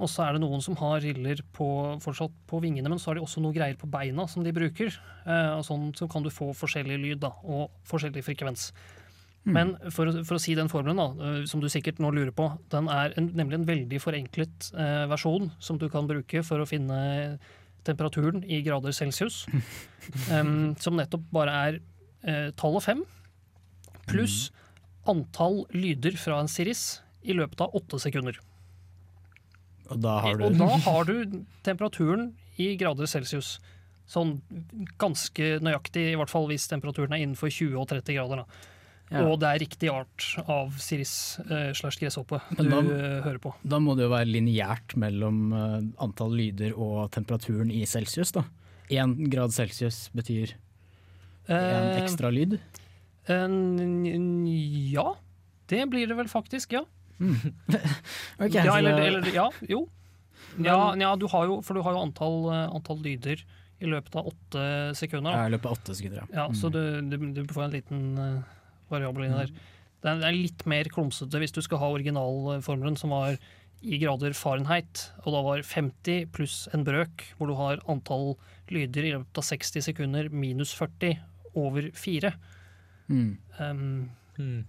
Og 0.00 0.08
så 0.08 0.24
er 0.24 0.36
det 0.36 0.42
noen 0.42 0.62
som 0.64 0.78
har 0.80 1.02
riller 1.04 1.42
på, 1.56 1.66
fortsatt 2.00 2.32
på 2.48 2.60
vingene, 2.64 2.88
men 2.88 3.00
så 3.00 3.10
har 3.10 3.18
de 3.18 3.24
også 3.24 3.42
noe 3.44 3.54
greier 3.56 3.76
på 3.78 3.90
beina 3.90 4.24
som 4.30 4.44
de 4.46 4.54
bruker. 4.56 4.94
Eh, 5.26 5.50
og 5.58 5.66
sånn 5.66 5.90
så 5.98 6.08
kan 6.10 6.24
du 6.24 6.32
få 6.32 6.50
forskjellig 6.56 6.96
lyd 7.02 7.22
da, 7.26 7.34
og 7.44 7.68
forskjellig 7.90 8.24
frekvens. 8.24 8.70
Men 9.48 9.72
for, 9.94 10.10
for 10.28 10.36
å 10.36 10.40
si 10.42 10.52
den 10.56 10.68
formelen, 10.68 11.00
da, 11.00 11.28
eh, 11.28 11.44
som 11.48 11.62
du 11.62 11.68
sikkert 11.72 12.00
nå 12.02 12.10
lurer 12.12 12.32
på, 12.36 12.50
den 12.72 12.90
er 12.92 13.14
en, 13.20 13.30
nemlig 13.36 13.60
en 13.60 13.68
veldig 13.68 14.00
forenklet 14.02 14.70
eh, 14.74 15.06
versjon 15.10 15.48
som 15.62 15.80
du 15.80 15.88
kan 15.92 16.08
bruke 16.08 16.44
for 16.46 16.60
å 16.60 16.68
finne 16.68 16.98
temperaturen 17.86 18.44
i 18.44 18.60
grader 18.64 18.92
celsius. 18.92 19.46
um, 20.34 20.74
som 20.80 20.98
nettopp 20.98 21.24
bare 21.32 21.56
er 21.68 21.80
eh, 22.24 22.50
tallet 22.60 22.84
fem 22.84 23.04
pluss 24.10 24.50
antall 25.08 25.62
lyder 25.72 26.16
fra 26.20 26.40
en 26.42 26.50
siris 26.50 27.00
i 27.24 27.36
løpet 27.36 27.62
av 27.64 27.76
åtte 27.78 28.00
sekunder. 28.02 28.36
Og 29.90 30.00
da 30.00 30.18
har 30.24 30.36
du 30.38 30.44
Og 30.46 30.56
da 30.58 30.68
har 30.86 31.04
du 31.08 31.44
temperaturen 31.66 32.32
i 32.58 32.76
grader 32.78 33.06
celsius. 33.10 33.58
Sånn 34.10 34.40
ganske 34.98 35.60
nøyaktig, 35.62 36.12
i 36.12 36.16
hvert 36.18 36.30
fall 36.32 36.46
hvis 36.50 36.66
temperaturen 36.70 37.12
er 37.14 37.22
innenfor 37.24 37.50
20 37.50 37.76
og 37.78 37.88
30 37.90 38.14
grader. 38.16 38.42
Da. 38.42 38.66
Ja. 39.10 39.24
Og 39.26 39.40
det 39.42 39.48
er 39.50 39.58
riktig 39.64 39.88
art 39.90 40.26
av 40.46 40.76
siris 40.78 41.12
eh, 41.50 41.72
slash 41.74 41.98
gresshoppe 41.98 42.38
du 42.56 42.62
da- 42.68 42.82
hører 43.26 43.38
på. 43.42 43.52
Da 43.66 43.78
må 43.82 43.96
det 43.98 44.04
jo 44.06 44.12
være 44.12 44.30
lineært 44.30 44.94
mellom 44.96 45.52
eh, 45.52 45.78
antall 46.02 46.34
lyder 46.38 46.74
og 46.78 47.10
temperaturen 47.14 47.70
i 47.74 47.82
celsius, 47.90 48.30
da. 48.36 48.44
Én 48.90 49.16
grad 49.30 49.50
celsius 49.54 50.08
betyr 50.14 50.54
én 51.50 51.56
Eh, 51.56 52.02
ekstra 52.04 52.30
lyd. 52.30 52.58
en- 53.26 54.46
ja, 54.92 55.14
det 55.68 55.88
blir 55.90 56.06
det 56.06 56.16
vel 56.16 56.28
faktisk, 56.30 56.72
ja. 56.72 56.84
Ok, 58.44 58.54
ja, 58.56 58.76
eller, 58.78 59.00
eller 59.00 59.32
ja, 59.34 59.48
jo. 59.68 59.84
Ja, 60.58 60.94
ja 60.98 61.14
du 61.16 61.26
har 61.30 61.48
jo, 61.48 61.60
for 61.64 61.76
du 61.76 61.84
har 61.84 61.96
jo 61.96 62.04
antall, 62.04 62.38
eh, 62.50 62.66
antall 62.72 63.02
lyder 63.04 63.42
i 63.80 63.88
løpet 63.88 64.16
av 64.16 64.28
åtte 64.28 64.64
sekunder. 64.98 65.36
Ja, 65.36 65.48
I 65.48 65.52
løpet 65.54 65.70
av 65.70 65.78
åtte 65.78 65.96
sekunder, 65.96 66.24
Ja, 66.32 66.48
Mm. 66.48 66.56
Så 66.56 66.68
du, 66.72 66.80
du, 67.00 67.16
du 67.32 67.52
får 67.52 67.64
en 67.64 67.76
liten 67.76 68.02
uh, 68.18 68.42
variabel 68.92 69.24
inni 69.24 69.38
der. 69.38 69.54
Det 70.00 70.10
er, 70.10 70.20
det 70.20 70.28
er 70.28 70.36
litt 70.36 70.66
mer 70.68 70.88
klumsete 70.92 71.40
hvis 71.40 71.54
du 71.56 71.62
skal 71.64 71.80
ha 71.80 71.88
originalformelen, 71.92 72.96
som 72.96 73.12
var 73.14 73.38
i 73.80 73.96
grader 74.00 74.34
Fahrenheit, 74.36 75.06
og 75.24 75.32
da 75.32 75.40
var 75.44 75.64
50 75.64 76.28
pluss 76.34 76.68
en 76.76 76.84
brøk, 76.84 77.24
hvor 77.38 77.48
du 77.48 77.56
har 77.56 77.80
antall 77.88 78.34
lyder 78.68 79.06
i 79.06 79.14
løpet 79.14 79.40
av 79.40 79.46
60 79.48 79.86
sekunder 79.88 80.28
minus 80.28 80.74
40 80.76 81.16
over 81.56 81.88
4. 81.96 82.34
Mm. 83.08 83.38
Um, 83.58 84.10
mm. 84.36 84.64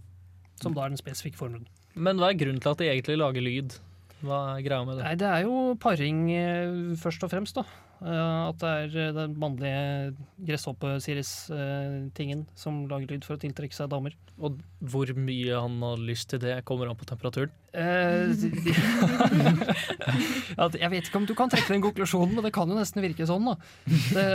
som 0.62 0.74
da 0.74 0.86
er 0.86 0.94
den 0.94 1.02
spesifikke 1.02 1.38
formelen. 1.38 1.68
Men 1.95 2.19
hva 2.21 2.32
er 2.32 2.39
grunnen 2.39 2.62
til 2.63 2.71
at 2.71 2.82
de 2.82 2.89
egentlig 2.89 3.17
lager 3.19 3.43
lyd? 3.45 3.77
Hva 4.21 4.41
er 4.56 4.65
greia 4.65 4.86
med 4.88 4.99
det? 4.99 5.06
Nei, 5.08 5.15
det 5.19 5.27
er 5.27 5.47
jo 5.47 5.62
paring 5.82 6.19
eh, 6.36 6.75
først 7.01 7.25
og 7.25 7.32
fremst, 7.34 7.58
da. 7.58 7.65
Eh, 8.02 8.50
at 8.50 8.58
det 8.58 8.70
er 8.70 8.96
eh, 8.98 9.12
den 9.14 9.36
mannlige 9.38 10.16
gresshoppe-Siris-tingen 10.48 12.48
som 12.58 12.90
lager 12.90 13.06
lyd 13.12 13.26
for 13.28 13.36
å 13.38 13.42
tiltrekke 13.42 13.76
seg 13.78 13.92
damer. 13.92 14.16
Og 14.42 14.58
hvor 14.90 15.06
mye 15.14 15.54
han 15.54 15.78
har 15.86 16.02
lyst 16.02 16.32
til 16.32 16.40
det, 16.42 16.66
kommer 16.66 16.90
an 16.90 16.98
på 16.98 17.06
temperaturen? 17.06 17.52
Eh, 17.78 18.34
jeg 20.82 20.90
vet 20.96 21.06
ikke 21.06 21.22
om 21.22 21.30
du 21.30 21.36
kan 21.38 21.54
trekke 21.54 21.74
den 21.76 21.86
konklusjonen, 21.86 22.34
men 22.40 22.46
det 22.48 22.54
kan 22.56 22.70
jo 22.72 22.80
nesten 22.80 23.06
virke 23.06 23.28
sånn. 23.30 23.46
da. 23.52 23.56
Det, 23.86 24.26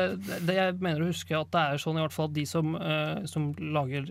det, 0.47 0.55
jeg 0.61 0.79
mener 0.79 1.03
å 1.03 1.11
huske 1.11 1.35
at 1.35 1.51
det 1.57 1.63
er 1.65 1.83
sånn 1.83 1.99
i 1.99 2.03
hvert 2.05 2.15
fall 2.15 2.31
at 2.31 2.39
de 2.39 2.47
som, 2.47 2.67
som 3.27 3.51
lager 3.59 4.07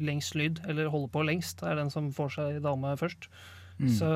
lengst 0.00 0.32
lyd, 0.38 0.64
eller 0.64 0.88
holder 0.88 1.12
på 1.12 1.28
lengst, 1.28 1.60
er 1.60 1.76
den 1.76 1.92
som 1.92 2.08
får 2.16 2.28
seg 2.38 2.64
dame 2.64 2.96
først. 3.00 3.28
Mm. 3.74 3.90
Så 3.90 4.06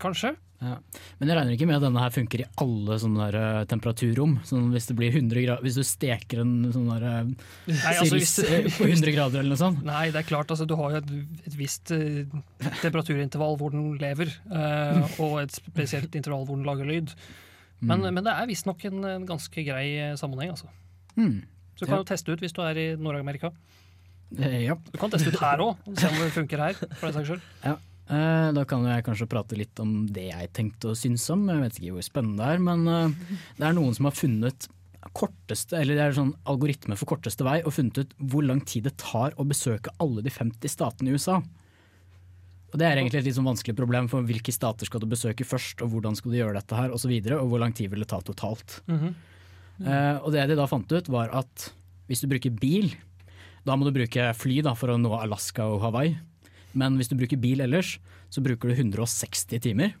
kanskje. 0.00 0.34
Ja. 0.64 0.78
Men 1.20 1.28
jeg 1.28 1.36
regner 1.36 1.52
ikke 1.58 1.66
med 1.68 1.76
at 1.76 1.82
denne 1.84 2.00
her 2.00 2.12
funker 2.14 2.40
i 2.40 2.46
alle 2.62 2.94
sånne 3.02 3.24
der, 3.26 3.36
eh, 3.36 3.64
temperaturrom. 3.68 4.38
Sånn 4.48 4.70
hvis 4.72 4.86
det 4.88 4.96
blir 4.96 5.12
100 5.12 5.42
grader, 5.44 5.62
hvis 5.66 5.74
du 5.76 5.82
steker 5.84 6.40
en 6.40 6.54
sånn 6.72 6.86
der 6.88 7.04
eh, 7.04 7.24
Nei, 7.68 7.94
altså, 7.98 8.14
hvis- 8.16 8.38
eh, 8.48 8.68
på 8.72 8.86
100 8.88 9.12
grader 9.12 9.40
eller 9.42 9.52
noe 9.52 9.60
sånt. 9.60 9.82
Nei, 9.90 10.06
det 10.14 10.22
er 10.22 10.28
klart, 10.30 10.48
altså, 10.54 10.64
du 10.66 10.74
har 10.80 10.94
jo 10.94 11.02
et, 11.02 11.10
et 11.50 11.56
visst 11.58 11.92
temperaturintervall 12.82 13.58
hvor 13.60 13.74
den 13.74 13.96
lever, 14.00 14.30
uh, 14.50 15.04
og 15.20 15.40
et 15.44 15.52
spesielt 15.56 16.14
intervall 16.16 16.46
hvor 16.48 16.56
den 16.56 16.66
lager 16.68 16.88
lyd. 16.88 17.14
Men, 17.84 18.00
Mm. 18.00 18.14
men 18.14 18.24
det 18.24 18.32
er 18.32 18.46
visstnok 18.48 18.84
en, 18.88 19.04
en 19.04 19.26
ganske 19.28 19.64
grei 19.66 20.14
sammenheng, 20.16 20.54
altså. 20.54 20.70
Mm. 21.18 21.42
Så 21.76 21.80
du 21.84 21.86
kan 21.86 21.96
Ja. 21.98 22.02
jo 22.02 22.04
teste 22.08 22.32
ut 22.32 22.40
hvis 22.40 22.54
du 22.54 22.62
er 22.62 22.78
i 22.78 22.96
Nord-Amerika. 22.96 23.50
Ja. 24.38 24.74
Du 24.90 24.96
kan 24.98 25.10
teste 25.10 25.28
ut 25.28 25.38
her 25.40 25.58
òg, 25.58 25.76
se 25.98 26.06
om 26.08 26.14
det 26.22 26.32
funker 26.32 26.56
her. 26.58 26.72
for 26.94 27.10
den 27.10 27.12
saks 27.18 27.28
skyld. 27.28 27.42
Ja. 27.64 27.76
Eh, 28.04 28.48
da 28.52 28.64
kan 28.68 28.84
jeg 28.84 29.04
kanskje 29.06 29.28
prate 29.32 29.56
litt 29.56 29.80
om 29.80 30.04
det 30.12 30.28
jeg 30.28 30.52
tenkte 30.56 30.92
å 30.92 30.98
synes 30.98 31.24
om. 31.32 31.46
Jeg 31.48 31.62
vet 31.62 31.80
ikke 31.80 31.96
hvor 31.96 32.04
spennende 32.04 32.44
det 32.44 32.56
er, 32.56 32.64
men 32.66 32.88
eh, 32.90 33.36
det 33.58 33.68
er 33.68 33.76
noen 33.76 33.96
som 33.96 34.10
har 34.10 34.16
funnet 34.16 34.68
korteste, 35.14 35.76
eller 35.78 35.96
det 35.96 36.04
er 36.04 36.16
sånn 36.16 36.32
algoritme 36.48 36.96
for 36.96 37.14
korteste 37.14 37.44
vei, 37.46 37.58
og 37.64 37.74
funnet 37.76 38.00
ut 38.00 38.14
hvor 38.32 38.44
lang 38.46 38.62
tid 38.64 38.86
det 38.88 38.96
tar 39.00 39.36
å 39.36 39.46
besøke 39.48 39.92
alle 40.02 40.24
de 40.24 40.32
50 40.32 40.72
statene 40.72 41.12
i 41.12 41.16
USA. 41.16 41.38
Og 42.74 42.80
Det 42.80 42.88
er 42.88 42.98
egentlig 42.98 43.20
et 43.20 43.28
litt 43.28 43.36
sånn 43.36 43.46
vanskelig 43.46 43.76
problem, 43.78 44.08
for 44.10 44.26
hvilke 44.26 44.52
stater 44.52 44.88
skal 44.88 45.04
du 45.04 45.06
besøke 45.06 45.46
først, 45.46 45.84
og 45.84 45.92
hvordan 45.92 46.16
skal 46.18 46.32
du 46.32 46.40
gjøre 46.40 46.56
dette 46.56 46.74
her, 46.74 46.90
osv., 46.90 47.12
og, 47.12 47.28
så 47.28 47.38
og 47.38 47.52
hvor 47.52 47.62
lang 47.62 47.76
tid 47.76 47.92
vil 47.92 48.02
det 48.02 48.10
ta 48.10 48.18
totalt. 48.24 48.80
Mhm. 48.90 49.14
Eh, 49.74 50.16
og 50.22 50.30
det 50.30 50.44
de 50.50 50.56
da 50.58 50.68
fant 50.70 50.90
ut, 50.90 51.08
var 51.10 51.32
at 51.34 51.68
hvis 52.08 52.22
du 52.22 52.28
bruker 52.30 52.52
bil, 52.54 52.92
da 53.66 53.76
må 53.78 53.86
du 53.86 53.94
bruke 53.94 54.28
fly 54.36 54.60
da, 54.62 54.74
for 54.78 54.92
å 54.92 54.98
nå 55.00 55.12
Alaska 55.16 55.66
og 55.70 55.80
Hawaii. 55.86 56.16
Men 56.78 56.98
hvis 56.98 57.10
du 57.10 57.16
bruker 57.18 57.40
bil 57.40 57.62
ellers, 57.64 57.96
så 58.32 58.42
bruker 58.44 58.70
du 58.70 58.74
160 58.76 59.62
timer. 59.62 59.94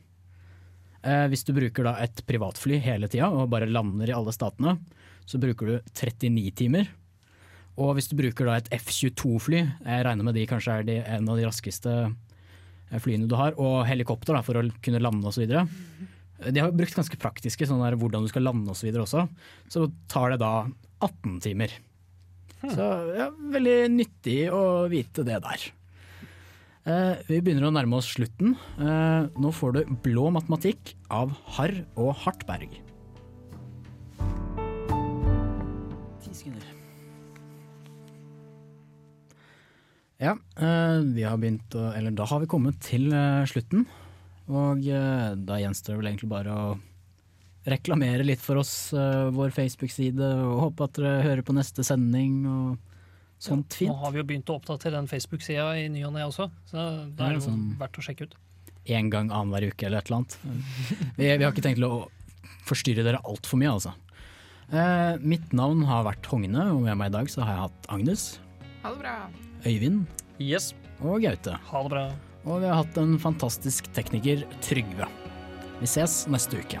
Eh, 1.04 1.26
hvis 1.30 1.44
du 1.46 1.52
bruker 1.56 1.86
da 1.86 1.94
et 2.02 2.22
privatfly 2.26 2.80
hele 2.82 3.08
tida 3.12 3.28
og 3.28 3.50
bare 3.52 3.68
lander 3.68 4.10
i 4.10 4.16
alle 4.16 4.32
statene, 4.34 4.78
så 5.28 5.40
bruker 5.40 5.70
du 5.70 5.74
39 5.92 6.50
timer. 6.58 6.90
Og 7.80 7.96
hvis 7.96 8.08
du 8.10 8.16
bruker 8.18 8.48
da 8.48 8.58
et 8.60 8.70
F-22-fly, 8.76 9.60
jeg 9.60 10.06
regner 10.06 10.26
med 10.26 10.36
de 10.38 10.46
kanskje 10.48 10.78
er 10.78 10.86
de, 10.86 10.98
en 11.16 11.30
av 11.30 11.38
de 11.38 11.46
raskeste 11.46 11.94
eh, 12.04 13.00
flyene 13.02 13.28
du 13.30 13.36
har, 13.38 13.56
og 13.60 13.82
helikopter 13.88 14.36
da, 14.36 14.44
for 14.46 14.60
å 14.60 14.66
kunne 14.84 15.02
lande 15.02 15.28
osv. 15.30 15.44
De 16.44 16.60
har 16.62 16.74
brukt 16.74 16.96
ganske 16.96 17.18
praktiske 17.20 17.66
sånn 17.68 17.82
der, 17.84 17.98
hvordan 18.00 18.24
du 18.24 18.30
skal 18.30 18.46
lande 18.46 18.72
osv. 18.72 18.90
også. 19.04 19.26
Så 19.72 19.88
tar 20.10 20.34
det 20.34 20.42
da 20.42 20.54
18 21.04 21.40
timer. 21.44 21.74
Så 22.64 22.84
ja, 23.12 23.28
veldig 23.52 23.78
nyttig 23.92 24.38
å 24.54 24.86
vite 24.88 25.24
det 25.26 25.42
der. 25.44 25.66
Eh, 26.84 27.16
vi 27.30 27.38
begynner 27.40 27.64
å 27.64 27.72
nærme 27.72 27.96
oss 27.96 28.10
slutten. 28.12 28.58
Eh, 28.76 29.28
nå 29.40 29.50
får 29.56 29.70
du 29.72 29.92
Blå 30.04 30.28
matematikk 30.34 30.92
av 31.08 31.32
Harr 31.56 31.78
og 31.96 32.10
Hartberg. 32.20 32.74
Ti 36.20 36.28
sekunder. 36.28 36.66
Ja, 40.20 40.36
eh, 40.60 41.00
vi 41.08 41.24
har 41.24 41.40
begynt 41.40 41.72
å 41.72 41.96
Eller 41.96 42.10
da 42.10 42.26
har 42.26 42.40
vi 42.40 42.52
kommet 42.52 42.78
til 42.80 43.08
slutten. 43.48 43.86
Og 44.46 44.84
da 44.84 45.56
gjenstår 45.56 45.96
det 45.96 46.00
vel 46.02 46.12
egentlig 46.12 46.28
bare 46.28 46.52
å 46.52 46.78
reklamere 47.64 48.26
litt 48.26 48.40
for 48.40 48.60
oss, 48.60 48.92
vår 48.92 49.48
Facebook-side, 49.56 50.20
og 50.20 50.60
håpe 50.76 50.84
at 50.84 50.92
dere 50.92 51.22
hører 51.24 51.42
på 51.42 51.56
neste 51.56 51.80
sending 51.80 52.44
og 52.44 52.76
sånt 53.38 53.68
Nå 53.70 53.76
fint. 53.76 53.96
har 54.00 54.12
vi 54.14 54.18
jo 54.20 54.24
begynt 54.24 54.50
å 54.50 54.56
oppdatere 54.58 54.92
den 54.96 55.08
Facebook-sida 55.10 55.66
i 55.82 55.88
ny 55.92 56.04
og 56.06 56.12
ne 56.14 56.22
også, 56.26 56.50
så 56.70 56.84
det 57.16 57.20
er 57.26 57.34
jo 57.36 57.40
sånn. 57.44 57.64
verdt 57.80 57.98
å 57.98 58.04
sjekke 58.06 58.28
ut. 58.28 58.34
En 58.86 59.08
gang 59.10 59.30
annenhver 59.32 59.70
uke 59.72 59.86
eller 59.86 59.98
et 59.98 60.10
eller 60.10 60.22
annet. 60.22 60.38
Vi, 61.16 61.24
vi 61.24 61.44
har 61.44 61.52
ikke 61.52 61.62
tenkt 61.64 61.80
til 61.80 61.88
å 61.88 62.08
forstyrre 62.68 63.04
dere 63.04 63.20
altfor 63.24 63.60
mye, 63.60 63.72
altså. 63.74 63.92
Eh, 64.72 65.16
mitt 65.20 65.52
navn 65.52 65.82
har 65.88 66.04
vært 66.06 66.24
Hogne, 66.32 66.70
og 66.72 66.82
med 66.86 66.96
meg 66.96 67.10
i 67.12 67.16
dag 67.18 67.28
så 67.32 67.42
har 67.44 67.52
jeg 67.54 67.62
hatt 67.66 67.90
Agnes, 67.92 68.24
Ha 68.84 68.90
det 68.92 68.98
bra. 69.00 69.14
Øyvind 69.64 70.06
Yes. 70.40 70.72
og 71.00 71.20
Gaute. 71.24 71.58
Ha 71.70 71.82
det 71.84 71.90
bra. 71.92 72.06
Og 72.44 72.60
vi 72.60 72.66
har 72.68 72.82
hatt 72.82 72.96
en 73.00 73.14
fantastisk 73.18 73.86
tekniker, 73.96 74.42
Trygve. 74.60 75.06
Vi 75.80 75.86
ses 75.88 76.26
neste 76.28 76.60
uke. 76.60 76.80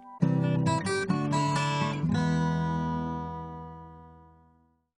thank 0.21 0.45
you 0.45 0.50